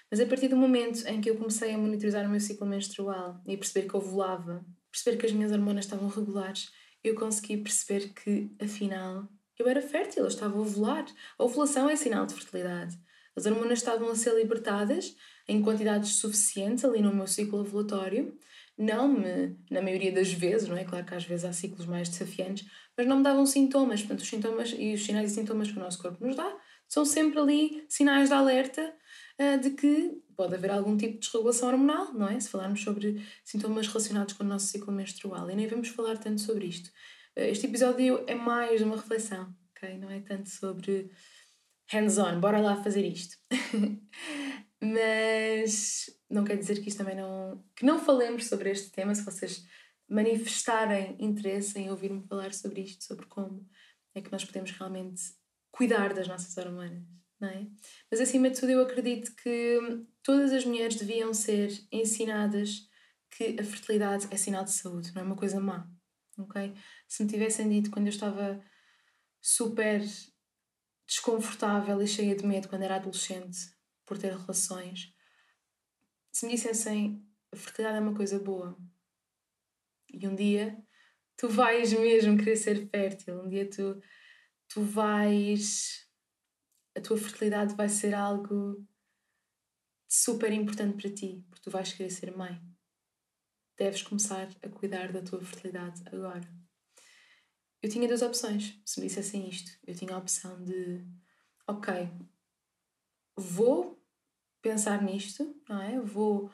Mas 0.10 0.20
a 0.20 0.26
partir 0.26 0.48
do 0.48 0.56
momento 0.56 1.06
em 1.08 1.20
que 1.20 1.30
eu 1.30 1.36
comecei 1.36 1.74
a 1.74 1.78
monitorizar 1.78 2.26
o 2.26 2.30
meu 2.30 2.40
ciclo 2.40 2.66
menstrual 2.66 3.42
e 3.46 3.58
perceber 3.58 3.88
que 3.88 3.98
ovulava, 3.98 4.66
perceber 4.92 5.18
que 5.18 5.26
as 5.26 5.32
minhas 5.32 5.52
hormonas 5.52 5.86
estavam 5.86 6.08
regulares, 6.08 6.72
eu 7.04 7.16
consegui 7.16 7.58
perceber 7.58 8.14
que, 8.14 8.50
afinal, 8.60 9.28
eu 9.58 9.68
era 9.68 9.82
fértil, 9.82 10.24
eu 10.24 10.28
estava 10.28 10.56
a 10.58 10.62
ovular. 10.62 11.06
A 11.38 11.44
ovulação 11.44 11.90
é 11.90 11.96
sinal 11.96 12.26
de 12.26 12.34
fertilidade. 12.34 12.98
As 13.36 13.46
hormonas 13.46 13.80
estavam 13.80 14.10
a 14.10 14.16
ser 14.16 14.34
libertadas 14.34 15.16
em 15.48 15.62
quantidades 15.62 16.16
suficientes 16.16 16.84
ali 16.84 17.02
no 17.02 17.14
meu 17.14 17.28
ciclo 17.28 17.60
ovulatório. 17.60 18.38
Não 18.78 19.08
me, 19.08 19.58
na 19.72 19.82
maioria 19.82 20.12
das 20.12 20.32
vezes, 20.32 20.68
não 20.68 20.78
é? 20.78 20.84
Claro 20.84 21.06
que 21.06 21.16
às 21.16 21.26
vezes 21.26 21.46
há 21.46 21.54
ciclos 21.54 21.86
mais 21.86 22.10
desafiantes, 22.10 22.68
mas 22.98 23.06
não 23.06 23.18
me 23.18 23.24
davam 23.24 23.46
sintomas. 23.46 24.02
Portanto, 24.02 24.22
os 24.22 24.28
sintomas 24.28 24.74
e 24.78 24.94
os 24.94 25.06
sinais 25.06 25.32
e 25.32 25.36
sintomas 25.36 25.72
que 25.72 25.78
o 25.78 25.80
nosso 25.80 26.02
corpo 26.02 26.26
nos 26.26 26.36
dá 26.36 26.58
são 26.88 27.06
sempre 27.06 27.40
ali 27.40 27.86
sinais 27.88 28.30
de 28.30 28.36
alerta 28.36 28.94
uh, 29.40 29.60
de 29.60 29.72
que 29.72 30.22
pode 30.36 30.56
haver 30.56 30.72
algum 30.72 30.98
tipo 30.98 31.14
de 31.14 31.20
desregulação 31.20 31.70
hormonal, 31.70 32.14
não 32.14 32.28
é? 32.28 32.40
Se 32.40 32.50
falarmos 32.50 32.82
sobre 32.82 33.22
sintomas 33.44 33.88
relacionados 33.88 34.34
com 34.34 34.44
o 34.44 34.48
nosso 34.48 34.68
ciclo 34.68 34.92
menstrual. 34.92 35.50
E 35.50 35.56
nem 35.56 35.68
vamos 35.68 35.90
falar 35.90 36.18
tanto 36.18 36.42
sobre 36.42 36.66
isto. 36.66 36.88
Uh, 37.38 37.42
este 37.42 37.68
episódio 37.68 38.24
é 38.26 38.34
mais 38.34 38.82
uma 38.82 38.96
reflexão, 38.96 39.54
ok? 39.76 39.98
Não 40.00 40.10
é 40.10 40.20
tanto 40.22 40.50
sobre 40.50 41.12
hands-on, 41.90 42.40
bora 42.40 42.60
lá 42.60 42.82
fazer 42.82 43.06
isto. 43.06 43.38
Mas 44.82 46.10
não 46.30 46.44
quer 46.44 46.58
dizer 46.58 46.82
que 46.82 46.90
isto 46.90 47.00
também 47.00 47.16
não. 47.16 47.64
que 47.76 47.86
não 47.86 48.00
falemos 48.00 48.48
sobre 48.48 48.70
este 48.70 48.92
tema, 48.92 49.14
se 49.14 49.24
vocês 49.24 49.66
manifestarem 50.10 51.18
interesse 51.20 51.78
em 51.78 51.90
ouvir-me 51.90 52.26
falar 52.28 52.54
sobre 52.54 52.82
isto, 52.82 53.04
sobre 53.04 53.26
como 53.26 53.68
é 54.16 54.22
que 54.22 54.32
nós 54.32 54.46
podemos 54.46 54.72
realmente 54.72 55.22
cuidar 55.72 56.14
das 56.14 56.28
nossas 56.28 56.56
hormonas, 56.58 57.04
não 57.40 57.50
é? 57.50 57.68
Mas 58.10 58.22
acima 58.22 58.50
de 58.50 58.60
tudo, 58.60 58.72
eu 58.72 58.82
acredito 58.82 59.36
que 59.36 59.80
todas 60.24 60.52
as 60.54 60.66
mulheres 60.66 60.96
deviam 60.96 61.34
ser 61.34 61.70
ensinadas 61.92 62.88
que 63.30 63.58
a 63.60 63.64
fertilidade 63.64 64.28
é 64.32 64.38
sinal 64.38 64.64
de 64.64 64.72
saúde, 64.72 65.14
não 65.14 65.22
é 65.22 65.26
uma 65.26 65.36
coisa 65.36 65.60
má, 65.60 65.88
ok? 66.38 66.74
Se 67.08 67.24
me 67.24 67.30
tivessem 67.30 67.70
dito 67.70 67.92
quando 67.92 68.08
eu 68.08 68.12
estava 68.12 68.64
super 69.42 70.02
desconfortável 71.06 72.02
e 72.02 72.08
cheia 72.08 72.36
de 72.36 72.46
medo 72.46 72.70
quando 72.70 72.84
era 72.84 72.96
adolescente 72.96 73.58
por 74.06 74.18
ter 74.18 74.36
relações, 74.36 75.14
se 76.32 76.46
me 76.46 76.54
dissessem 76.54 77.24
a 77.52 77.56
fertilidade 77.56 77.98
é 77.98 78.02
uma 78.02 78.16
coisa 78.16 78.40
boa 78.40 78.78
e 80.20 80.28
um 80.28 80.36
dia 80.36 80.78
tu 81.38 81.48
vais 81.48 81.94
mesmo 81.94 82.38
querer 82.38 82.58
ser 82.58 82.90
fértil, 82.90 83.42
um 83.42 83.48
dia 83.48 83.70
tu, 83.70 84.02
tu 84.68 84.82
vais. 84.82 86.06
A 86.96 87.02
tua 87.02 87.18
fertilidade 87.18 87.76
vai 87.76 87.88
ser 87.88 88.16
algo 88.16 88.84
super 90.10 90.52
importante 90.52 91.00
para 91.00 91.14
ti, 91.14 91.46
porque 91.48 91.62
tu 91.62 91.70
vais 91.70 91.94
querer 91.94 92.10
ser 92.10 92.36
mãe. 92.36 92.60
Deves 93.78 94.02
começar 94.02 94.50
a 94.64 94.70
cuidar 94.70 95.14
da 95.14 95.22
tua 95.22 95.40
fertilidade 95.40 96.02
agora. 96.08 96.42
Eu 97.84 97.90
tinha 97.90 98.08
duas 98.08 98.24
opções, 98.24 98.82
se 98.84 99.00
me 99.00 99.06
dissessem 99.06 99.48
isto. 99.48 99.72
Eu 99.86 99.94
tinha 99.94 100.16
a 100.16 100.18
opção 100.18 100.64
de, 100.64 101.06
ok, 101.68 102.10
vou 103.36 104.04
pensar 104.60 105.04
nisto, 105.04 105.56
não 105.70 105.80
é? 105.80 106.02
Vou 106.02 106.52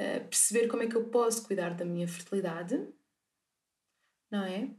uh, 0.00 0.28
perceber 0.28 0.68
como 0.68 0.82
é 0.82 0.86
que 0.86 0.96
eu 0.96 1.08
posso 1.10 1.46
cuidar 1.46 1.74
da 1.74 1.84
minha 1.84 2.08
fertilidade, 2.08 2.88
não 4.30 4.44
é? 4.44 4.70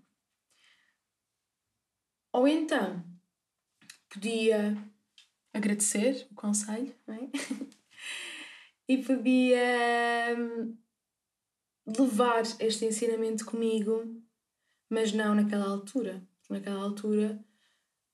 Ou 2.34 2.48
então 2.48 3.04
podia 4.10 4.76
agradecer 5.54 6.28
o 6.32 6.36
conselho, 6.36 6.94
não 7.06 7.16
é? 7.16 7.30
e 8.88 8.98
podia 9.04 10.36
hum, 10.38 10.78
levar 11.86 12.44
este 12.60 12.86
ensinamento 12.86 13.46
comigo, 13.46 14.22
mas 14.90 15.12
não 15.14 15.36
naquela 15.36 15.66
altura. 15.66 16.26
Naquela 16.50 16.82
altura, 16.82 17.44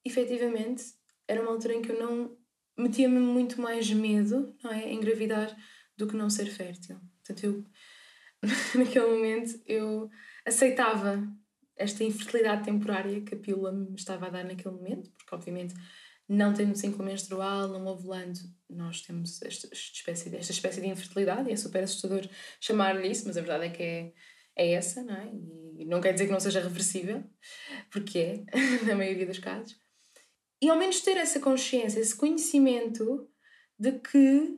efetivamente, 0.06 0.94
era 1.28 1.42
uma 1.42 1.52
altura 1.52 1.76
em 1.76 1.82
que 1.82 1.92
eu 1.92 2.00
não 2.00 2.38
metia-me 2.78 3.20
muito 3.20 3.60
mais 3.60 3.90
medo, 3.92 4.56
não 4.64 4.72
é, 4.72 4.92
engravidar 4.94 5.56
do 5.98 6.08
que 6.08 6.16
não 6.16 6.30
ser 6.30 6.46
fértil. 6.46 7.00
Portanto, 7.24 7.44
eu 7.44 7.64
naquele 8.76 9.08
momento 9.08 9.60
eu 9.66 10.10
aceitava 10.46 11.28
esta 11.76 12.04
infertilidade 12.04 12.64
temporária 12.64 13.22
que 13.22 13.36
a 13.36 13.38
pílula 13.38 13.72
me 13.72 13.96
estava 13.96 14.28
a 14.28 14.30
dar 14.30 14.44
naquele 14.44 14.76
momento, 14.76 15.12
porque 15.18 15.36
obviamente 15.36 15.76
não 16.28 16.54
tendo 16.54 16.76
ciclo 16.76 17.06
menstrual, 17.06 17.68
não 17.70 17.86
ovulando, 17.86 18.40
nós 18.70 19.02
temos 19.02 19.42
esta 19.42 19.74
espécie, 19.74 20.36
esta 20.36 20.52
espécie 20.52 20.82
de 20.82 20.88
infertilidade 20.88 21.50
e 21.50 21.54
é 21.54 21.56
super 21.56 21.84
assustador 21.84 22.28
chamar-lhe 22.60 23.08
isso, 23.08 23.26
mas 23.26 23.38
a 23.38 23.42
verdade 23.42 23.66
é 23.66 23.70
que 23.70 23.84
é, 23.84 24.14
é 24.56 24.72
essa, 24.74 25.04
não 25.04 25.16
é? 25.16 25.32
E 25.78 25.86
não 25.86 26.02
quer 26.02 26.12
dizer 26.12 26.26
que 26.26 26.32
não 26.32 26.40
seja 26.40 26.60
reversível, 26.60 27.24
porque 27.90 28.20
é, 28.20 28.46
na 28.86 28.96
maioria 28.96 29.26
dos 29.26 29.40
casos. 29.40 29.80
E 30.62 30.70
ao 30.70 30.78
menos 30.78 31.00
ter 31.02 31.16
essa 31.16 31.40
consciência, 31.40 32.00
esse 32.00 32.16
conhecimento 32.16 33.30
de 33.80 33.94
que 33.94 34.58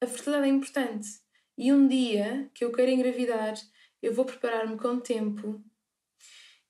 a 0.00 0.06
fertilidade 0.06 0.46
é 0.46 0.50
importante. 0.50 1.08
E 1.56 1.72
um 1.72 1.88
dia 1.88 2.50
que 2.54 2.64
eu 2.64 2.72
quero 2.72 2.90
engravidar, 2.90 3.54
eu 4.02 4.12
vou 4.12 4.24
preparar-me 4.24 4.76
com 4.76 5.00
tempo, 5.00 5.64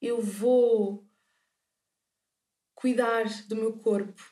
eu 0.00 0.20
vou 0.20 1.06
cuidar 2.74 3.24
do 3.48 3.56
meu 3.56 3.78
corpo, 3.78 4.22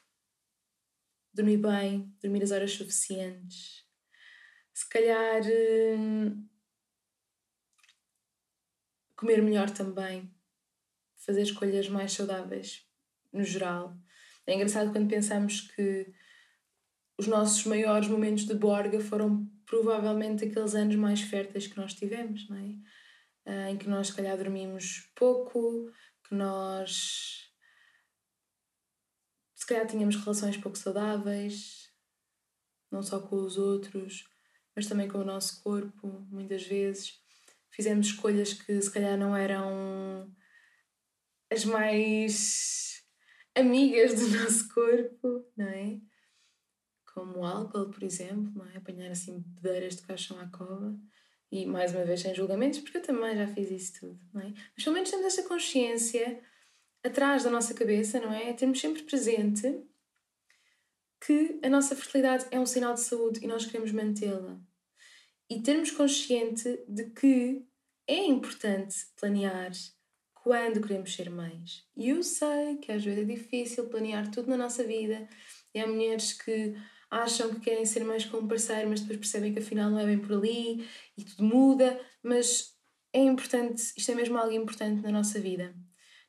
dormir 1.33 1.57
bem, 1.57 2.15
dormir 2.23 2.43
as 2.43 2.53
horas 2.53 2.73
suficientes, 2.73 3.85
se 4.73 4.89
calhar 4.89 5.43
hum, 5.99 6.49
comer 9.17 9.43
melhor 9.43 9.71
também, 9.71 10.33
fazer 11.17 11.43
escolhas 11.43 11.89
mais 11.89 12.13
saudáveis 12.13 12.87
no 13.33 13.43
geral. 13.43 13.97
É 14.47 14.55
engraçado 14.55 14.93
quando 14.93 15.09
pensamos 15.09 15.63
que 15.63 16.15
os 17.19 17.27
nossos 17.27 17.65
maiores 17.65 18.09
momentos 18.09 18.45
de 18.45 18.55
borga 18.55 19.01
foram 19.01 19.49
provavelmente 19.67 20.45
aqueles 20.45 20.75
anos 20.75 20.97
mais 20.97 21.21
férteis 21.21 21.67
que 21.67 21.77
nós 21.77 21.95
tivemos, 21.95 22.49
não 22.49 22.57
é? 22.57 22.77
Uh, 23.47 23.69
em 23.71 23.77
que 23.77 23.89
nós, 23.89 24.09
se 24.09 24.15
calhar, 24.15 24.37
dormimos 24.37 25.11
pouco, 25.15 25.91
que 26.27 26.35
nós 26.35 27.45
se 29.65 29.67
calhar 29.67 29.87
tínhamos 29.87 30.17
relações 30.17 30.59
pouco 30.59 30.77
saudáveis, 30.77 31.91
não 32.91 33.03
só 33.03 33.19
com 33.19 33.37
os 33.37 33.57
outros, 33.57 34.25
mas 34.77 34.87
também 34.87 35.09
com 35.09 35.19
o 35.19 35.25
nosso 35.25 35.63
corpo, 35.63 36.27
muitas 36.31 36.65
vezes. 36.65 37.19
Fizemos 37.71 38.09
escolhas 38.09 38.53
que 38.53 38.83
se 38.83 38.93
calhar 38.93 39.17
não 39.17 39.35
eram 39.35 40.31
as 41.51 41.65
mais 41.65 43.03
amigas 43.55 44.15
do 44.15 44.29
nosso 44.37 44.69
corpo, 44.69 45.51
não 45.57 45.67
é? 45.67 45.99
Como 47.15 47.45
álcool, 47.45 47.91
por 47.91 48.03
exemplo, 48.03 48.51
não 48.57 48.67
é? 48.67 48.77
Apanhar 48.77 49.09
assim 49.09 49.41
pedeiras 49.55 49.95
de 49.95 50.03
caixão 50.03 50.39
à 50.41 50.49
cova. 50.49 50.99
E 51.51 51.65
mais 51.65 51.95
uma 51.95 52.05
vez 52.05 52.21
sem 52.21 52.35
julgamentos, 52.35 52.81
porque 52.81 52.99
eu 52.99 53.03
também 53.03 53.37
já 53.37 53.47
fiz 53.47 53.71
isso 53.71 54.01
tudo, 54.01 54.21
não 54.33 54.43
é? 54.43 54.53
Mas 54.75 54.83
pelo 54.83 54.95
menos 54.95 55.11
temos 55.11 55.25
essa 55.25 55.45
consciência 55.45 56.41
atrás 57.05 57.45
da 57.45 57.51
nossa 57.51 57.73
cabeça, 57.73 58.19
não 58.19 58.33
é? 58.33 58.51
é 58.51 58.53
termos 58.53 58.81
sempre 58.81 59.05
presente 59.05 59.81
que 61.25 61.61
a 61.63 61.69
nossa 61.69 61.95
fertilidade 61.95 62.47
é 62.51 62.59
um 62.59 62.67
sinal 62.67 62.95
de 62.95 63.01
saúde 63.01 63.41
e 63.45 63.47
nós 63.47 63.65
queremos 63.65 63.93
mantê-la. 63.93 64.61
E 65.49 65.63
termos 65.63 65.93
consciente 65.93 66.83
de 66.89 67.11
que 67.11 67.65
é 68.09 68.25
importante 68.25 69.07
planear 69.17 69.71
quando 70.35 70.81
queremos 70.81 71.15
ser 71.15 71.31
mães. 71.31 71.87
E 71.97 72.09
eu 72.09 72.23
sei 72.23 72.77
que 72.79 72.91
às 72.91 73.05
vezes 73.05 73.23
é 73.23 73.25
difícil 73.25 73.89
planear 73.89 74.31
tudo 74.31 74.51
na 74.51 74.57
nossa 74.57 74.83
vida. 74.83 75.29
E 75.73 75.81
há 75.81 75.87
mulheres 75.87 76.33
que 76.33 76.75
acham 77.23 77.55
que 77.55 77.61
querem 77.61 77.85
ser 77.87 78.05
mães 78.05 78.25
com 78.25 78.39
um 78.39 78.49
parceiro, 78.49 78.89
mas 78.89 79.01
depois 79.01 79.19
percebem 79.19 79.53
que 79.53 79.61
afinal 79.61 79.91
não 79.91 79.99
é 79.99 80.07
bem 80.07 80.19
por 80.19 80.33
ali 80.33 80.87
e 81.17 81.25
tudo 81.25 81.45
muda. 81.45 82.01
Mas 82.23 82.75
é 83.13 83.21
importante, 83.21 83.93
isto 83.97 84.11
é 84.11 84.15
mesmo 84.15 84.37
algo 84.37 84.53
importante 84.53 85.03
na 85.03 85.11
nossa 85.11 85.41
vida 85.41 85.75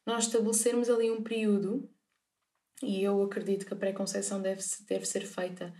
nós 0.05 0.25
estabelecermos 0.25 0.89
ali 0.89 1.09
um 1.09 1.23
período, 1.23 1.89
e 2.83 3.01
eu 3.01 3.21
acredito 3.23 3.65
que 3.65 3.73
a 3.73 3.77
pré-conceição 3.77 4.41
deve, 4.41 4.61
deve 4.87 5.05
ser 5.05 5.25
feita 5.25 5.73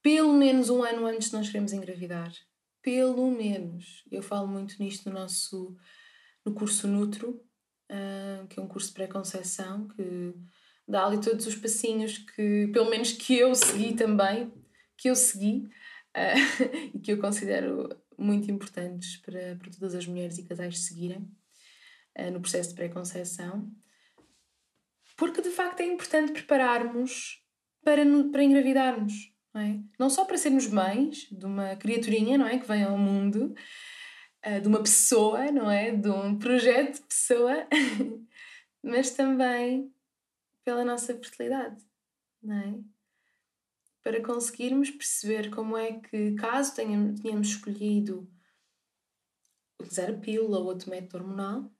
pelo 0.00 0.32
menos 0.32 0.70
um 0.70 0.82
ano 0.82 1.06
antes 1.06 1.28
de 1.28 1.36
nós 1.36 1.48
queremos 1.48 1.72
engravidar. 1.72 2.32
Pelo 2.80 3.30
menos. 3.30 4.04
Eu 4.10 4.22
falo 4.22 4.46
muito 4.46 4.76
nisto 4.78 5.10
no 5.10 5.18
nosso 5.18 5.76
no 6.44 6.54
curso 6.54 6.86
Nutro, 6.86 7.30
uh, 7.90 8.46
que 8.46 8.58
é 8.58 8.62
um 8.62 8.68
curso 8.68 8.88
de 8.88 8.94
pré-conceição, 8.94 9.88
que 9.88 10.34
dá 10.88 11.04
ali 11.04 11.20
todos 11.20 11.46
os 11.46 11.54
passinhos 11.54 12.18
que, 12.18 12.68
pelo 12.72 12.90
menos 12.90 13.12
que 13.12 13.36
eu 13.36 13.54
segui 13.54 13.94
também, 13.94 14.52
que 14.96 15.10
eu 15.10 15.14
segui 15.14 15.68
uh, 16.16 16.90
e 16.96 16.98
que 16.98 17.12
eu 17.12 17.18
considero 17.18 17.88
muito 18.16 18.50
importantes 18.50 19.18
para, 19.18 19.56
para 19.56 19.70
todas 19.70 19.94
as 19.94 20.06
mulheres 20.06 20.38
e 20.38 20.44
casais 20.44 20.78
seguirem. 20.80 21.30
Eh, 22.18 22.32
no 22.32 22.40
processo 22.40 22.70
de 22.70 22.74
pré-conceição, 22.74 23.70
porque 25.16 25.40
de 25.40 25.50
facto 25.50 25.80
é 25.80 25.86
importante 25.86 26.32
prepararmos 26.32 27.40
para, 27.84 28.02
para 28.32 28.42
engravidarmos, 28.42 29.32
não 29.54 29.60
é? 29.60 29.78
Não 29.96 30.10
só 30.10 30.24
para 30.24 30.36
sermos 30.36 30.66
mães 30.66 31.28
de 31.30 31.46
uma 31.46 31.76
criaturinha, 31.76 32.36
não 32.36 32.46
é? 32.46 32.58
Que 32.58 32.66
vem 32.66 32.82
ao 32.82 32.98
mundo, 32.98 33.54
uh, 34.44 34.60
de 34.60 34.66
uma 34.66 34.80
pessoa, 34.80 35.52
não 35.52 35.70
é? 35.70 35.92
De 35.92 36.10
um 36.10 36.36
projeto 36.36 36.94
de 36.96 37.06
pessoa, 37.06 37.68
mas 38.82 39.10
também 39.10 39.94
pela 40.68 40.84
nossa 40.84 41.14
fertilidade, 41.14 41.82
não 42.42 42.54
é? 42.54 42.78
Para 44.02 44.22
conseguirmos 44.22 44.90
perceber 44.90 45.48
como 45.48 45.78
é 45.78 45.98
que, 45.98 46.34
caso 46.34 46.74
tenhamos, 46.74 47.48
escolhido 47.48 48.30
utilizar 49.80 50.10
a 50.10 50.18
pílula 50.18 50.58
ou 50.58 50.66
outro 50.66 50.90
método 50.90 51.24
hormonal, 51.24 51.72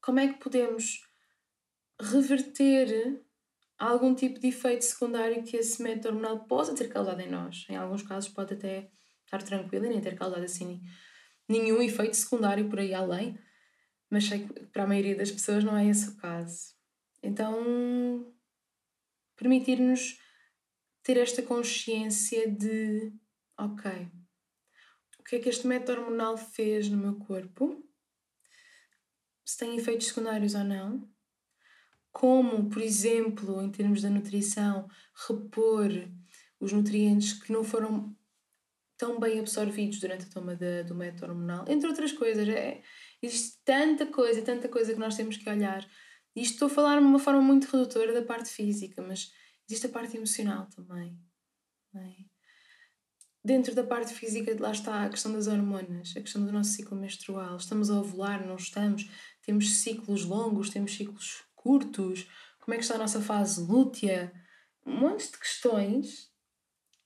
como 0.00 0.20
é 0.20 0.32
que 0.32 0.42
podemos 0.42 1.02
reverter 2.00 3.22
algum 3.78 4.14
tipo 4.14 4.40
de 4.40 4.48
efeito 4.48 4.82
secundário 4.82 5.44
que 5.44 5.58
esse 5.58 5.82
método 5.82 6.16
hormonal 6.16 6.46
possa 6.46 6.74
ter 6.74 6.88
causado 6.88 7.20
em 7.20 7.28
nós. 7.28 7.66
Em 7.68 7.76
alguns 7.76 8.02
casos 8.02 8.30
pode 8.30 8.54
até 8.54 8.90
estar 9.26 9.42
tranquilo 9.42 9.84
e 9.84 9.90
nem 9.90 10.00
ter 10.00 10.16
causado 10.16 10.44
assim 10.44 10.80
nenhum 11.46 11.82
efeito 11.82 12.16
secundário 12.16 12.70
por 12.70 12.78
aí 12.78 12.94
além, 12.94 13.38
mas 14.08 14.24
sei 14.24 14.48
que 14.48 14.64
para 14.68 14.84
a 14.84 14.86
maioria 14.86 15.14
das 15.14 15.30
pessoas 15.30 15.62
não 15.62 15.76
é 15.76 15.86
esse 15.86 16.08
o 16.08 16.16
caso. 16.16 16.75
Então, 17.26 18.34
permitir-nos 19.36 20.18
ter 21.02 21.16
esta 21.16 21.42
consciência 21.42 22.50
de, 22.50 23.12
ok, 23.58 23.90
o 25.18 25.24
que 25.24 25.36
é 25.36 25.38
que 25.40 25.48
este 25.48 25.66
método 25.66 26.00
hormonal 26.00 26.36
fez 26.36 26.88
no 26.88 26.96
meu 26.96 27.16
corpo? 27.16 27.86
se 29.46 29.56
tem 29.56 29.76
efeitos 29.76 30.08
secundários 30.08 30.56
ou 30.56 30.64
não, 30.64 31.08
como, 32.12 32.68
por 32.68 32.82
exemplo, 32.82 33.62
em 33.62 33.70
termos 33.70 34.02
da 34.02 34.10
nutrição, 34.10 34.88
repor 35.28 35.88
os 36.58 36.72
nutrientes 36.72 37.34
que 37.34 37.52
não 37.52 37.62
foram 37.62 38.16
tão 38.98 39.20
bem 39.20 39.38
absorvidos 39.38 40.00
durante 40.00 40.24
a 40.24 40.28
toma 40.30 40.56
de, 40.56 40.82
do 40.82 40.94
método 40.94 41.26
hormonal, 41.32 41.64
entre 41.68 41.86
outras 41.86 42.10
coisas. 42.10 42.48
É, 42.48 42.82
existe 43.22 43.60
tanta 43.64 44.06
coisa, 44.06 44.42
tanta 44.42 44.68
coisa 44.68 44.92
que 44.92 44.98
nós 44.98 45.14
temos 45.14 45.36
que 45.36 45.48
olhar. 45.48 45.86
Isto 46.36 46.52
estou 46.52 46.66
a 46.66 46.70
falar 46.70 47.00
de 47.00 47.06
uma 47.06 47.18
forma 47.18 47.40
muito 47.40 47.64
redutora 47.64 48.12
da 48.12 48.22
parte 48.22 48.50
física, 48.50 49.02
mas 49.02 49.32
existe 49.68 49.86
a 49.86 49.90
parte 49.90 50.16
emocional 50.16 50.66
também. 50.66 51.18
É? 51.94 52.36
dentro 53.46 53.76
da 53.76 53.84
parte 53.84 54.12
física, 54.12 54.54
lá 54.58 54.72
está 54.72 55.04
a 55.04 55.08
questão 55.08 55.32
das 55.32 55.46
hormonas, 55.46 56.12
a 56.16 56.20
questão 56.20 56.44
do 56.44 56.50
nosso 56.50 56.70
ciclo 56.70 56.96
menstrual. 56.98 57.56
Estamos 57.56 57.88
a 57.88 57.94
ovular, 57.94 58.44
não 58.44 58.56
estamos? 58.56 59.08
Temos 59.40 59.76
ciclos 59.76 60.24
longos, 60.24 60.68
temos 60.68 60.96
ciclos 60.96 61.44
curtos? 61.54 62.26
Como 62.58 62.74
é 62.74 62.76
que 62.76 62.82
está 62.82 62.96
a 62.96 62.98
nossa 62.98 63.20
fase 63.20 63.60
lútea? 63.60 64.32
Um 64.84 64.98
monte 64.98 65.30
de 65.30 65.38
questões 65.38 66.28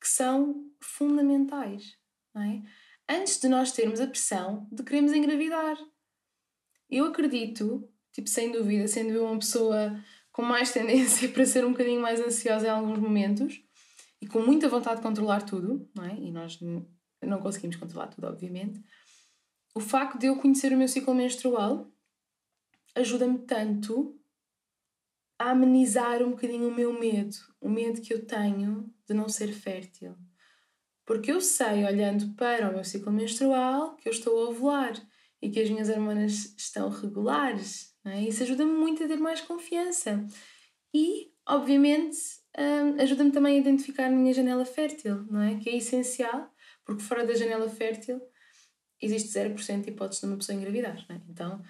que 0.01 0.09
são 0.09 0.67
fundamentais, 0.81 1.99
é? 2.35 2.63
Antes 3.07 3.39
de 3.39 3.49
nós 3.49 3.73
termos 3.73 4.01
a 4.01 4.07
pressão 4.07 4.67
de 4.73 4.83
queremos 4.83 5.13
engravidar. 5.13 5.77
Eu 6.89 7.05
acredito, 7.05 7.87
tipo, 8.21 8.31
sem 8.31 8.53
dúvida, 8.53 8.87
sendo 8.87 9.11
eu 9.11 9.25
uma 9.25 9.39
pessoa 9.39 9.99
com 10.33 10.43
mais 10.43 10.73
tendência 10.73 11.29
para 11.29 11.45
ser 11.47 11.65
um 11.65 11.73
bocadinho 11.73 12.01
mais 12.01 12.21
ansiosa 12.21 12.67
em 12.67 12.71
alguns 12.71 12.99
momentos, 12.99 13.63
e 14.21 14.27
com 14.27 14.41
muita 14.41 14.69
vontade 14.69 14.97
de 14.97 15.03
controlar 15.03 15.43
tudo, 15.43 15.89
não 15.95 16.05
é? 16.05 16.15
E 16.15 16.31
nós 16.31 16.59
não 17.23 17.41
conseguimos 17.41 17.77
controlar 17.77 18.09
tudo, 18.09 18.27
obviamente. 18.27 18.83
O 19.75 19.81
facto 19.81 20.19
de 20.19 20.27
eu 20.27 20.37
conhecer 20.37 20.73
o 20.73 20.77
meu 20.77 20.89
ciclo 20.89 21.15
menstrual 21.15 21.91
ajuda-me 22.95 23.39
tanto 23.39 24.21
a 25.39 25.51
amenizar 25.53 26.23
um 26.23 26.33
bocadinho 26.33 26.69
o 26.69 26.75
meu 26.75 26.93
medo, 26.93 27.35
o 27.61 27.69
medo 27.69 28.03
que 28.03 28.13
eu 28.13 28.27
tenho 28.27 28.93
de 29.07 29.15
não 29.15 29.27
ser 29.27 29.53
fértil. 29.53 30.15
Porque 31.07 31.33
eu 31.33 31.41
sei, 31.41 31.85
olhando 31.85 32.35
para 32.35 32.69
o 32.69 32.75
meu 32.75 32.85
ciclo 32.85 33.11
menstrual, 33.11 33.97
que 33.97 34.09
eu 34.09 34.13
estou 34.13 34.39
a 34.39 34.51
ovular 34.51 34.93
e 35.41 35.49
que 35.49 35.61
as 35.61 35.71
minhas 35.71 35.89
hormonas 35.89 36.55
estão 36.57 36.91
regulares. 36.91 37.90
É? 38.05 38.23
Isso 38.23 38.43
ajuda-me 38.43 38.73
muito 38.73 39.05
a 39.05 39.09
ter 39.09 39.19
mais 39.19 39.41
confiança. 39.41 40.27
E, 40.95 41.33
obviamente, 41.47 42.17
um, 42.59 43.01
ajuda-me 43.01 43.31
também 43.31 43.57
a 43.57 43.61
identificar 43.61 44.07
a 44.07 44.11
minha 44.11 44.33
janela 44.33 44.65
fértil, 44.65 45.25
não 45.31 45.43
é? 45.43 45.57
Que 45.57 45.71
é 45.71 45.77
essencial, 45.77 46.53
porque 46.85 47.03
fora 47.03 47.27
da 47.27 47.35
janela 47.35 47.69
fértil 47.69 48.21
existe 49.01 49.29
0% 49.31 49.83
de 49.83 49.91
hipótese 49.91 50.21
de 50.21 50.27
uma 50.27 50.37
pessoa 50.37 50.57
engravidar, 50.57 51.05
é? 51.09 51.21
Então, 51.29 51.63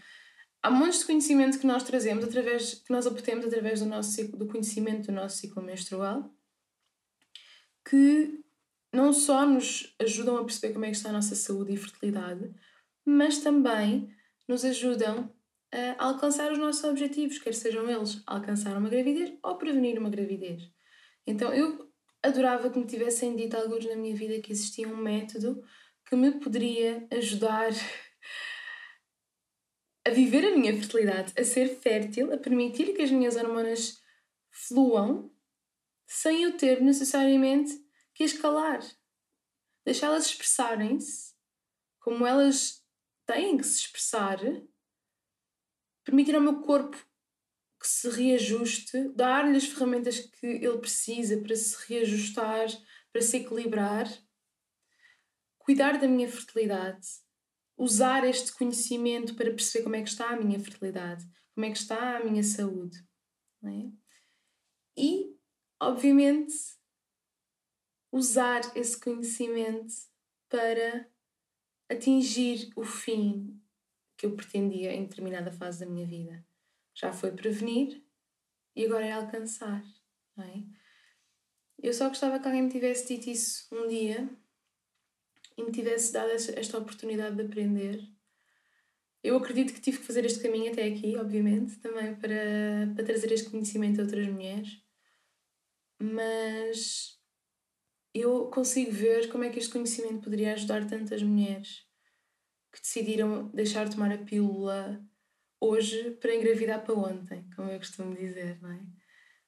há 0.62 0.70
montes 0.70 1.00
de 1.00 1.06
conhecimento 1.06 1.58
que 1.58 1.66
nós 1.66 1.82
trazemos 1.82 2.24
através, 2.24 2.74
que 2.74 2.92
nós 2.92 3.06
obtemos 3.06 3.46
através 3.46 3.80
do 3.80 3.86
nosso 3.86 4.12
ciclo, 4.12 4.38
do 4.38 4.46
conhecimento 4.46 5.06
do 5.06 5.12
nosso 5.12 5.38
ciclo 5.38 5.62
menstrual, 5.62 6.32
que 7.88 8.40
não 8.92 9.12
só 9.12 9.46
nos 9.46 9.94
ajudam 10.00 10.36
a 10.36 10.44
perceber 10.44 10.72
como 10.72 10.84
é 10.84 10.90
que 10.90 10.96
está 10.96 11.10
a 11.10 11.12
nossa 11.12 11.34
saúde 11.34 11.72
e 11.72 11.76
fertilidade, 11.76 12.50
mas 13.04 13.38
também 13.38 14.12
nos 14.48 14.64
ajudam 14.64 15.32
a 15.72 16.04
alcançar 16.04 16.50
os 16.50 16.58
nossos 16.58 16.82
objetivos, 16.84 17.38
quer 17.38 17.54
sejam 17.54 17.88
eles 17.88 18.22
alcançar 18.26 18.76
uma 18.76 18.88
gravidez 18.88 19.32
ou 19.42 19.56
prevenir 19.56 19.98
uma 19.98 20.10
gravidez. 20.10 20.62
Então 21.26 21.52
eu 21.54 21.90
adorava 22.22 22.70
que 22.70 22.78
me 22.78 22.86
tivessem 22.86 23.36
dito 23.36 23.56
alguns 23.56 23.86
na 23.86 23.96
minha 23.96 24.14
vida 24.14 24.40
que 24.40 24.52
existia 24.52 24.88
um 24.88 24.96
método 24.96 25.62
que 26.06 26.16
me 26.16 26.32
poderia 26.32 27.06
ajudar 27.10 27.70
a 30.06 30.10
viver 30.10 30.46
a 30.46 30.56
minha 30.56 30.74
fertilidade, 30.74 31.32
a 31.38 31.44
ser 31.44 31.68
fértil, 31.68 32.32
a 32.32 32.38
permitir 32.38 32.94
que 32.94 33.02
as 33.02 33.10
minhas 33.10 33.36
hormonas 33.36 34.02
fluam 34.50 35.32
sem 36.06 36.42
eu 36.42 36.56
ter 36.56 36.82
necessariamente 36.82 37.72
que 38.12 38.24
escalar. 38.24 38.80
Deixá-las 39.84 40.26
expressarem-se 40.26 41.32
como 42.00 42.26
elas 42.26 42.84
têm 43.24 43.56
que 43.56 43.64
se 43.64 43.80
expressar 43.80 44.38
permitir 46.10 46.34
ao 46.34 46.42
meu 46.42 46.60
corpo 46.60 46.96
que 47.78 47.86
se 47.86 48.10
reajuste, 48.10 49.08
dar-lhe 49.14 49.56
as 49.56 49.64
ferramentas 49.64 50.18
que 50.18 50.46
ele 50.46 50.78
precisa 50.78 51.40
para 51.40 51.54
se 51.54 51.76
reajustar, 51.86 52.66
para 53.12 53.22
se 53.22 53.38
equilibrar, 53.38 54.06
cuidar 55.58 55.98
da 55.98 56.08
minha 56.08 56.28
fertilidade, 56.28 57.06
usar 57.78 58.24
este 58.24 58.52
conhecimento 58.52 59.34
para 59.36 59.50
perceber 59.50 59.84
como 59.84 59.96
é 59.96 60.02
que 60.02 60.08
está 60.08 60.30
a 60.30 60.36
minha 60.36 60.58
fertilidade, 60.58 61.24
como 61.54 61.64
é 61.64 61.70
que 61.70 61.78
está 61.78 62.16
a 62.16 62.24
minha 62.24 62.42
saúde. 62.42 62.98
É? 63.64 63.90
E, 64.96 65.34
obviamente, 65.80 66.52
usar 68.12 68.60
esse 68.76 68.98
conhecimento 68.98 69.94
para 70.48 71.08
atingir 71.88 72.70
o 72.76 72.84
fim 72.84 73.60
que 74.20 74.26
eu 74.26 74.36
pretendia 74.36 74.92
em 74.92 75.06
determinada 75.06 75.50
fase 75.50 75.80
da 75.80 75.90
minha 75.90 76.06
vida. 76.06 76.44
Já 76.94 77.10
foi 77.10 77.32
prevenir 77.32 78.04
e 78.76 78.84
agora 78.84 79.06
é 79.06 79.12
alcançar, 79.12 79.82
não 80.36 80.44
é? 80.44 80.62
Eu 81.82 81.94
só 81.94 82.06
gostava 82.06 82.38
que 82.38 82.46
alguém 82.46 82.64
me 82.64 82.70
tivesse 82.70 83.08
dito 83.08 83.30
isso 83.30 83.66
um 83.72 83.88
dia 83.88 84.28
e 85.56 85.62
me 85.62 85.72
tivesse 85.72 86.12
dado 86.12 86.28
esta 86.32 86.76
oportunidade 86.76 87.34
de 87.34 87.42
aprender. 87.44 88.06
Eu 89.22 89.38
acredito 89.38 89.72
que 89.72 89.80
tive 89.80 89.96
que 89.96 90.04
fazer 90.04 90.26
este 90.26 90.42
caminho 90.42 90.70
até 90.70 90.84
aqui, 90.84 91.16
obviamente, 91.16 91.78
também 91.78 92.14
para, 92.14 92.92
para 92.94 93.04
trazer 93.04 93.32
este 93.32 93.48
conhecimento 93.48 94.00
a 94.00 94.04
outras 94.04 94.26
mulheres, 94.26 94.84
mas 95.98 97.18
eu 98.12 98.50
consigo 98.50 98.92
ver 98.92 99.30
como 99.30 99.44
é 99.44 99.48
que 99.48 99.58
este 99.58 99.72
conhecimento 99.72 100.24
poderia 100.24 100.52
ajudar 100.52 100.86
tantas 100.86 101.22
mulheres 101.22 101.89
que 102.72 102.80
decidiram 102.80 103.48
deixar 103.48 103.84
de 103.84 103.94
tomar 103.94 104.12
a 104.12 104.18
pílula 104.18 105.04
hoje 105.60 106.12
para 106.12 106.34
engravidar 106.34 106.82
para 106.82 106.94
ontem, 106.94 107.48
como 107.54 107.70
eu 107.70 107.78
costumo 107.78 108.14
dizer, 108.14 108.60
não 108.62 108.70
é? 108.70 108.80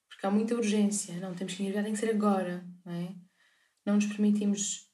Porque 0.08 0.26
há 0.26 0.30
muita 0.30 0.54
urgência, 0.54 1.16
não, 1.16 1.34
temos 1.34 1.54
que 1.54 1.62
engravidar, 1.62 1.84
tem 1.84 1.92
que 1.94 1.98
ser 1.98 2.10
agora, 2.10 2.66
não 2.84 2.92
é? 2.92 3.14
Não 3.86 3.94
nos 3.94 4.06
permitimos 4.06 4.90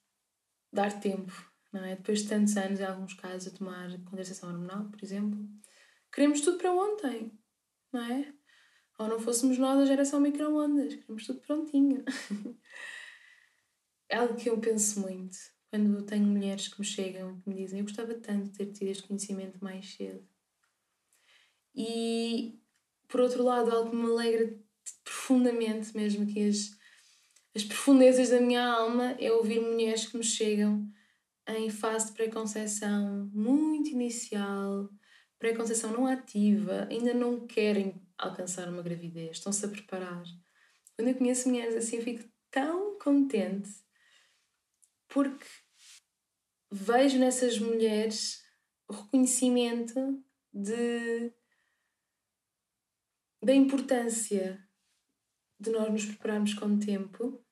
dar 0.73 1.01
tempo, 1.01 1.33
não 1.73 1.85
é? 1.85 1.97
Depois 1.97 2.23
de 2.23 2.29
tantos 2.29 2.57
anos, 2.57 2.81
em 2.81 2.85
alguns 2.85 3.15
casos, 3.15 3.53
a 3.53 3.57
tomar 3.57 3.91
contracepção 4.05 4.51
hormonal, 4.51 4.89
por 4.91 5.03
exemplo, 5.03 5.39
queremos 6.13 6.41
tudo 6.41 6.59
para 6.59 6.73
ontem, 6.73 7.33
não 7.93 8.01
é? 8.01 8.33
Ou 8.99 9.09
não 9.09 9.19
fôssemos 9.19 9.59
nós 9.59 9.81
a 9.81 9.87
geração 9.87 10.21
micro-ondas, 10.21 10.95
queremos 10.95 11.27
tudo 11.27 11.41
prontinho. 11.41 12.05
é 14.09 14.17
algo 14.17 14.37
que 14.37 14.49
eu 14.49 14.59
penso 14.59 15.01
muito 15.01 15.37
quando 15.71 16.03
tenho 16.03 16.27
mulheres 16.27 16.69
que 16.69 16.81
me 16.81 16.87
chegam 16.87 17.41
que 17.41 17.49
me 17.49 17.55
dizem 17.55 17.81
eu 17.81 17.85
gostava 17.85 18.15
tanto 18.15 18.51
de 18.51 18.59
ter 18.59 18.67
tido 18.73 18.89
este 18.89 19.03
conhecimento 19.03 19.63
mais 19.63 19.95
cedo. 19.95 20.27
E, 21.75 22.59
por 23.07 23.21
outro 23.21 23.45
lado, 23.45 23.71
algo 23.71 23.91
que 23.91 23.97
me 23.97 24.07
alegra 24.07 24.59
profundamente 25.05 25.97
mesmo, 25.97 26.27
que 26.27 26.49
as, 26.49 26.77
as 27.55 27.63
profundezas 27.63 28.31
da 28.31 28.41
minha 28.41 28.65
alma, 28.65 29.13
é 29.21 29.31
ouvir 29.31 29.61
mulheres 29.61 30.07
que 30.07 30.17
me 30.17 30.25
chegam 30.25 30.91
em 31.47 31.71
fase 31.71 32.09
de 32.09 32.13
pré-conceição 32.13 33.31
muito 33.33 33.91
inicial, 33.91 34.91
pré-conceição 35.39 35.93
não 35.93 36.07
ativa, 36.07 36.89
ainda 36.91 37.15
não 37.15 37.47
querem 37.47 38.03
alcançar 38.19 38.69
uma 38.69 38.83
gravidez, 38.83 39.37
estão-se 39.37 39.65
a 39.65 39.69
preparar. 39.69 40.23
Quando 40.97 41.09
eu 41.09 41.15
conheço 41.15 41.49
mulheres 41.49 41.77
assim, 41.77 41.97
eu 41.97 42.03
fico 42.03 42.25
tão 42.51 42.99
contente 42.99 43.71
porque 45.09 45.47
vejo 46.71 47.19
nessas 47.19 47.59
mulheres 47.59 48.45
o 48.87 48.93
reconhecimento 48.93 50.23
de, 50.53 51.33
da 53.43 53.55
importância 53.55 54.67
de 55.61 55.71
nós 55.71 55.91
nos 55.91 56.05
prepararmos 56.05 56.55
com 56.55 56.79
tempo, 56.79 57.45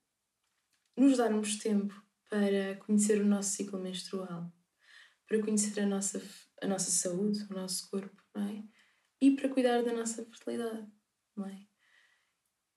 nos 0.96 1.16
darmos 1.16 1.58
tempo 1.58 1.94
para 2.28 2.76
conhecer 2.84 3.20
o 3.20 3.26
nosso 3.26 3.50
ciclo 3.50 3.78
menstrual, 3.78 4.52
para 5.26 5.42
conhecer 5.42 5.80
a 5.80 5.86
nossa, 5.86 6.22
a 6.62 6.66
nossa 6.66 6.90
saúde, 6.90 7.46
o 7.50 7.54
nosso 7.54 7.90
corpo, 7.90 8.22
não 8.34 8.48
é? 8.48 8.64
E 9.20 9.34
para 9.34 9.48
cuidar 9.48 9.82
da 9.82 9.92
nossa 9.92 10.24
fertilidade, 10.24 10.86
não 11.34 11.46
é? 11.46 11.66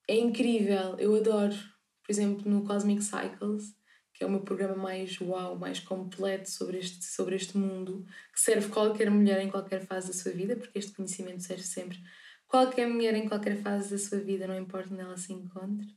É 0.07 0.17
incrível, 0.17 0.97
eu 0.97 1.15
adoro, 1.15 1.55
por 2.03 2.11
exemplo, 2.11 2.49
no 2.49 2.65
Cosmic 2.65 3.03
Cycles, 3.03 3.78
que 4.19 4.25
é 4.25 4.27
o 4.27 4.29
meu 4.29 4.41
programa 4.41 4.75
mais 4.75 5.17
uau, 5.21 5.57
mais 5.57 5.79
completo 5.79 6.49
sobre 6.49 6.77
este, 6.77 7.05
sobre 7.05 7.37
este 7.37 7.57
mundo, 7.57 8.05
que 8.33 8.39
serve 8.41 8.67
qualquer 8.67 9.09
mulher 9.09 9.39
em 9.39 9.49
qualquer 9.49 9.79
fase 9.85 10.07
da 10.07 10.13
sua 10.13 10.33
vida, 10.33 10.57
porque 10.57 10.77
este 10.77 10.91
conhecimento 10.91 11.41
serve 11.41 11.63
sempre 11.63 11.97
qualquer 12.45 12.85
mulher 12.85 13.15
em 13.15 13.29
qualquer 13.29 13.55
fase 13.61 13.91
da 13.91 13.97
sua 13.97 14.19
vida, 14.19 14.45
não 14.45 14.59
importa 14.59 14.89
onde 14.91 15.03
ela 15.03 15.15
se 15.15 15.31
encontre. 15.31 15.87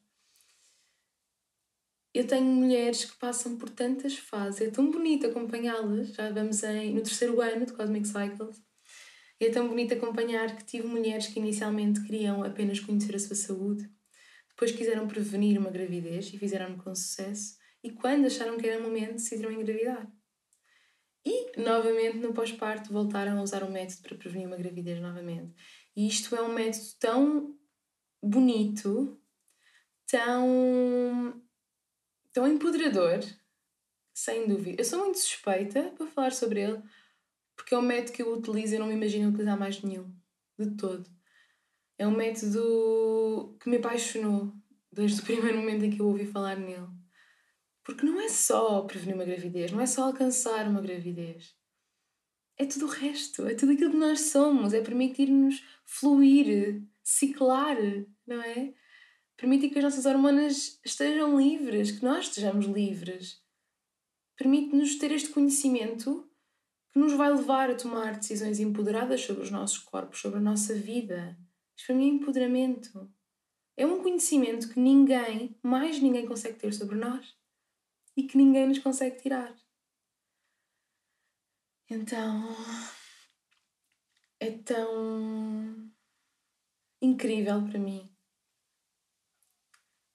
Eu 2.15 2.25
tenho 2.25 2.45
mulheres 2.45 3.07
que 3.07 3.17
passam 3.17 3.57
por 3.57 3.69
tantas 3.69 4.17
fases, 4.17 4.61
é 4.61 4.71
tão 4.71 4.89
bonito 4.89 5.27
acompanhá-las, 5.27 6.15
já 6.15 6.31
vamos 6.31 6.63
em, 6.63 6.95
no 6.95 7.03
terceiro 7.03 7.41
ano 7.41 7.67
de 7.67 7.73
Cosmic 7.73 8.07
Cycles, 8.07 8.63
é 9.41 9.51
tão 9.51 9.67
bonito 9.67 9.95
acompanhar 9.95 10.55
que 10.55 10.65
tive 10.65 10.87
mulheres 10.87 11.27
que 11.27 11.41
inicialmente 11.41 12.01
queriam 12.03 12.45
apenas 12.45 12.79
conhecer 12.79 13.17
a 13.17 13.19
sua 13.19 13.35
saúde, 13.35 13.91
depois 14.51 14.71
quiseram 14.71 15.09
prevenir 15.09 15.59
uma 15.59 15.71
gravidez 15.71 16.33
e 16.33 16.39
fizeram-no 16.39 16.81
com 16.81 16.95
sucesso, 16.95 17.61
e 17.83 17.91
quando 17.91 18.27
acharam 18.27 18.57
que 18.57 18.67
era 18.67 18.81
o 18.81 18.83
momento, 18.83 19.15
decidiram 19.15 19.51
engravidar. 19.51 20.11
E, 21.25 21.61
novamente, 21.61 22.19
no 22.19 22.33
pós-parto, 22.33 22.93
voltaram 22.93 23.39
a 23.39 23.43
usar 23.43 23.63
o 23.63 23.71
método 23.71 24.03
para 24.03 24.17
prevenir 24.17 24.47
uma 24.47 24.57
gravidez 24.57 25.01
novamente. 25.01 25.55
E 25.95 26.07
isto 26.07 26.35
é 26.35 26.43
um 26.43 26.53
método 26.53 26.85
tão 26.99 27.59
bonito, 28.23 29.21
tão, 30.07 31.43
tão 32.33 32.47
empoderador, 32.47 33.21
sem 34.13 34.47
dúvida. 34.47 34.81
Eu 34.81 34.85
sou 34.85 35.01
muito 35.01 35.19
suspeita 35.19 35.93
para 35.97 36.07
falar 36.07 36.33
sobre 36.33 36.61
ele, 36.61 36.83
porque 37.57 37.75
é 37.75 37.79
um 37.79 37.83
método 37.83 38.13
que 38.13 38.23
eu 38.23 38.33
utilizo 38.33 38.75
e 38.75 38.79
não 38.79 38.87
me 38.87 38.95
imagino 38.95 39.29
utilizar 39.29 39.59
mais 39.59 39.81
nenhum, 39.83 40.13
de 40.59 40.71
todo. 40.77 41.09
É 41.99 42.07
um 42.07 42.17
método 42.17 43.57
que 43.61 43.69
me 43.69 43.77
apaixonou 43.77 44.53
desde 44.91 45.21
o 45.21 45.25
primeiro 45.27 45.59
momento 45.59 45.85
em 45.85 45.91
que 45.91 46.01
eu 46.01 46.07
ouvi 46.07 46.27
falar 46.27 46.57
nele. 46.57 47.02
Porque 47.85 48.07
não 48.07 48.21
é 48.21 48.29
só 48.29 48.83
prevenir 48.83 49.15
uma 49.15 49.25
gravidez, 49.25 49.73
não 49.73 49.81
é 49.81 49.87
só 49.87 50.05
alcançar 50.05 50.69
uma 50.69 50.81
gravidez. 50.81 51.55
É 52.57 52.65
tudo 52.65 52.87
o 52.87 52.89
resto, 52.89 53.47
é 53.47 53.55
tudo 53.55 53.73
aquilo 53.73 53.91
que 53.91 53.97
nós 53.97 54.21
somos, 54.21 54.73
é 54.73 54.81
permitir-nos 54.81 55.65
fluir, 55.85 56.83
ciclar, 57.03 57.77
não 58.27 58.41
é? 58.43 58.73
Permitir 59.37 59.71
que 59.71 59.79
as 59.79 59.85
nossas 59.85 60.07
hormonas 60.07 60.79
estejam 60.85 61.37
livres, 61.37 61.91
que 61.91 62.05
nós 62.05 62.27
estejamos 62.27 62.67
livres. 62.67 63.43
Permite-nos 64.37 64.97
ter 64.97 65.11
este 65.11 65.31
conhecimento 65.31 66.31
que 66.93 66.99
nos 66.99 67.15
vai 67.15 67.33
levar 67.33 67.71
a 67.71 67.75
tomar 67.75 68.17
decisões 68.17 68.61
empoderadas 68.61 69.23
sobre 69.23 69.43
os 69.43 69.51
nossos 69.51 69.79
corpos, 69.79 70.21
sobre 70.21 70.39
a 70.39 70.43
nossa 70.43 70.75
vida. 70.75 71.37
Isto 71.77 71.87
para 71.87 71.97
mim 71.97 72.05
é 72.05 72.13
empoderamento. 72.13 73.11
É 73.77 73.85
um 73.85 74.03
conhecimento 74.03 74.69
que 74.69 74.79
ninguém, 74.79 75.57
mais 75.63 76.01
ninguém, 76.01 76.27
consegue 76.27 76.59
ter 76.59 76.73
sobre 76.73 76.97
nós 76.97 77.35
e 78.17 78.25
que 78.25 78.37
ninguém 78.37 78.69
nos 78.69 78.79
consegue 78.79 79.21
tirar. 79.21 79.55
Então 81.89 82.49
é 84.41 84.51
tão 84.51 85.93
incrível 87.01 87.63
para 87.65 87.79
mim 87.79 88.11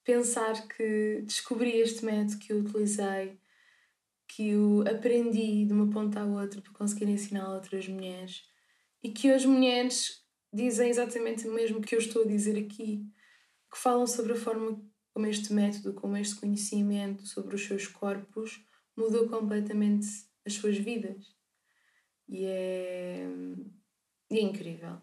pensar 0.04 0.68
que 0.68 1.22
descobri 1.26 1.80
este 1.80 2.06
método 2.06 2.40
que 2.40 2.54
eu 2.54 2.60
utilizei, 2.60 3.40
que 4.28 4.50
eu 4.50 4.82
aprendi 4.88 5.66
de 5.66 5.74
uma 5.74 5.90
ponta 5.90 6.22
à 6.22 6.26
outra 6.26 6.62
para 6.62 6.74
conseguir 6.74 7.10
ensinar 7.10 7.46
a 7.46 7.54
outras 7.54 7.88
mulheres 7.88 8.44
e 9.04 9.12
que 9.12 9.32
hoje 9.32 9.48
mulheres 9.48 10.26
dizem 10.52 10.90
exatamente 10.90 11.48
o 11.48 11.54
mesmo 11.54 11.82
que 11.82 11.94
eu 11.94 12.00
estou 12.00 12.24
a 12.24 12.28
dizer 12.28 12.58
aqui, 12.58 13.06
que 13.72 13.78
falam 13.78 14.08
sobre 14.08 14.34
a 14.34 14.36
forma 14.36 14.82
como 15.18 15.26
este 15.26 15.52
método, 15.52 15.96
como 15.96 16.16
este 16.16 16.36
conhecimento 16.36 17.26
sobre 17.26 17.56
os 17.56 17.66
seus 17.66 17.88
corpos 17.88 18.64
mudou 18.96 19.28
completamente 19.28 20.06
as 20.46 20.54
suas 20.54 20.78
vidas. 20.78 21.36
E 22.30 22.46
é, 22.46 23.28
e 24.30 24.38
é 24.38 24.42
incrível. 24.42 25.02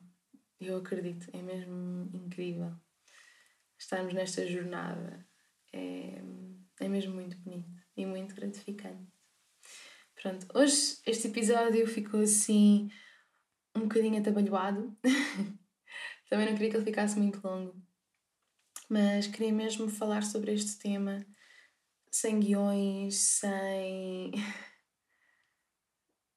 Eu 0.61 0.77
acredito, 0.77 1.29
é 1.33 1.43
mesmo 1.43 2.09
incrível 2.15 2.73
estarmos 3.77 4.15
nesta 4.15 4.47
jornada. 4.47 5.27
É, 5.73 6.23
é 6.79 6.89
mesmo 6.89 7.13
muito 7.13 7.37
bonito 7.39 7.83
e 7.97 8.07
muito 8.07 8.37
gratificante. 8.37 9.13
Pronto, 10.15 10.47
hoje 10.55 11.01
este 11.05 11.27
episódio 11.27 11.89
ficou 11.89 12.21
assim 12.21 12.89
um 13.75 13.81
bocadinho 13.81 14.21
atabalhoado. 14.21 14.97
Também 16.31 16.47
não 16.47 16.55
queria 16.55 16.71
que 16.71 16.77
ele 16.77 16.85
ficasse 16.85 17.19
muito 17.19 17.45
longo 17.45 17.85
mas 18.89 19.27
queria 19.27 19.53
mesmo 19.53 19.89
falar 19.89 20.23
sobre 20.23 20.53
este 20.53 20.79
tema 20.79 21.27
sem 22.11 22.39
guiões, 22.39 23.17
sem. 23.17 24.33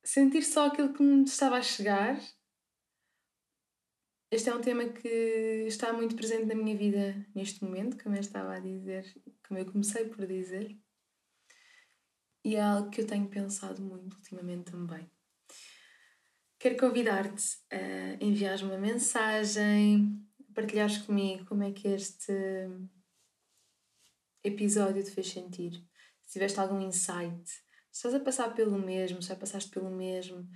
sentir 0.03 0.41
só 0.41 0.67
aquilo 0.67 0.93
que 0.93 1.03
me 1.03 1.23
estava 1.23 1.57
a 1.57 1.61
chegar. 1.61 2.17
Este 4.31 4.49
é 4.49 4.55
um 4.55 4.61
tema 4.61 4.89
que 4.89 5.65
está 5.67 5.93
muito 5.93 6.15
presente 6.15 6.45
na 6.45 6.55
minha 6.55 6.75
vida 6.75 7.25
neste 7.35 7.63
momento, 7.63 8.01
como 8.01 8.15
eu 8.15 8.21
estava 8.21 8.55
a 8.55 8.59
dizer, 8.59 9.05
como 9.47 9.59
eu 9.59 9.71
comecei 9.71 10.05
por 10.05 10.25
dizer. 10.25 10.77
E 12.43 12.55
é 12.55 12.61
algo 12.61 12.89
que 12.89 13.01
eu 13.01 13.07
tenho 13.07 13.27
pensado 13.27 13.81
muito 13.81 14.15
ultimamente 14.15 14.71
também. 14.71 15.09
Quero 16.59 16.77
convidar-te 16.77 17.57
a 17.71 18.23
enviar 18.23 18.61
uma 18.63 18.77
mensagem, 18.77 20.26
partilhares 20.57 20.97
comigo 20.97 21.45
como 21.45 21.61
é 21.61 21.71
que 21.71 21.87
este 21.87 22.33
episódio 24.43 25.03
te 25.03 25.11
fez 25.11 25.29
sentir. 25.29 25.87
Se 26.25 26.33
tiveste 26.33 26.59
algum 26.59 26.81
insight, 26.81 27.47
se 27.47 27.61
estás 27.91 28.15
a 28.15 28.19
passar 28.19 28.55
pelo 28.55 28.79
mesmo, 28.79 29.21
se 29.21 29.29
já 29.29 29.35
passaste 29.35 29.69
pelo 29.69 29.91
mesmo, 29.91 30.49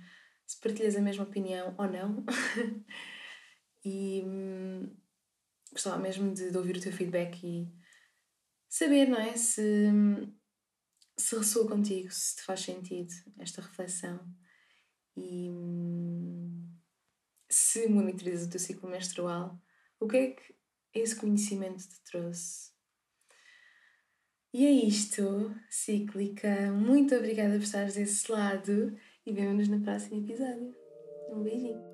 se 0.44 0.58
partilhas 0.58 0.96
a 0.96 1.00
mesma 1.00 1.22
opinião 1.22 1.72
ou 1.78 1.88
não. 1.88 2.24
e 3.84 4.24
hum, 4.26 4.92
gostava 5.70 5.98
mesmo 5.98 6.34
de, 6.34 6.50
de, 6.50 6.58
ouvir 6.58 6.78
o 6.78 6.80
teu 6.80 6.92
feedback 6.92 7.40
e 7.46 7.72
saber, 8.68 9.06
não 9.06 9.20
é? 9.20 9.36
Se, 9.36 9.88
se 11.16 11.36
ressoa 11.36 11.68
contigo, 11.68 12.10
se 12.10 12.34
te 12.34 12.42
faz 12.42 12.58
sentido 12.58 13.14
esta 13.38 13.62
reflexão 13.62 14.18
e 15.16 15.48
hum, 15.48 16.76
se 17.48 17.86
monitorizas 17.86 18.48
o 18.48 18.50
teu 18.50 18.58
ciclo 18.58 18.90
menstrual 18.90 19.62
o 20.02 20.08
que 20.08 20.16
é 20.16 20.26
que 20.30 20.54
esse 20.94 21.14
conhecimento 21.14 21.88
te 21.88 22.00
trouxe? 22.04 22.72
E 24.52 24.66
é 24.66 24.70
isto, 24.70 25.54
cíclica. 25.70 26.72
Muito 26.72 27.14
obrigada 27.14 27.54
por 27.54 27.62
estares 27.62 27.94
desse 27.94 28.30
lado 28.30 28.94
e 29.24 29.32
vemo-nos 29.32 29.68
no 29.68 29.80
próximo 29.80 30.22
episódio. 30.22 30.74
Um 31.30 31.42
beijinho. 31.42 31.91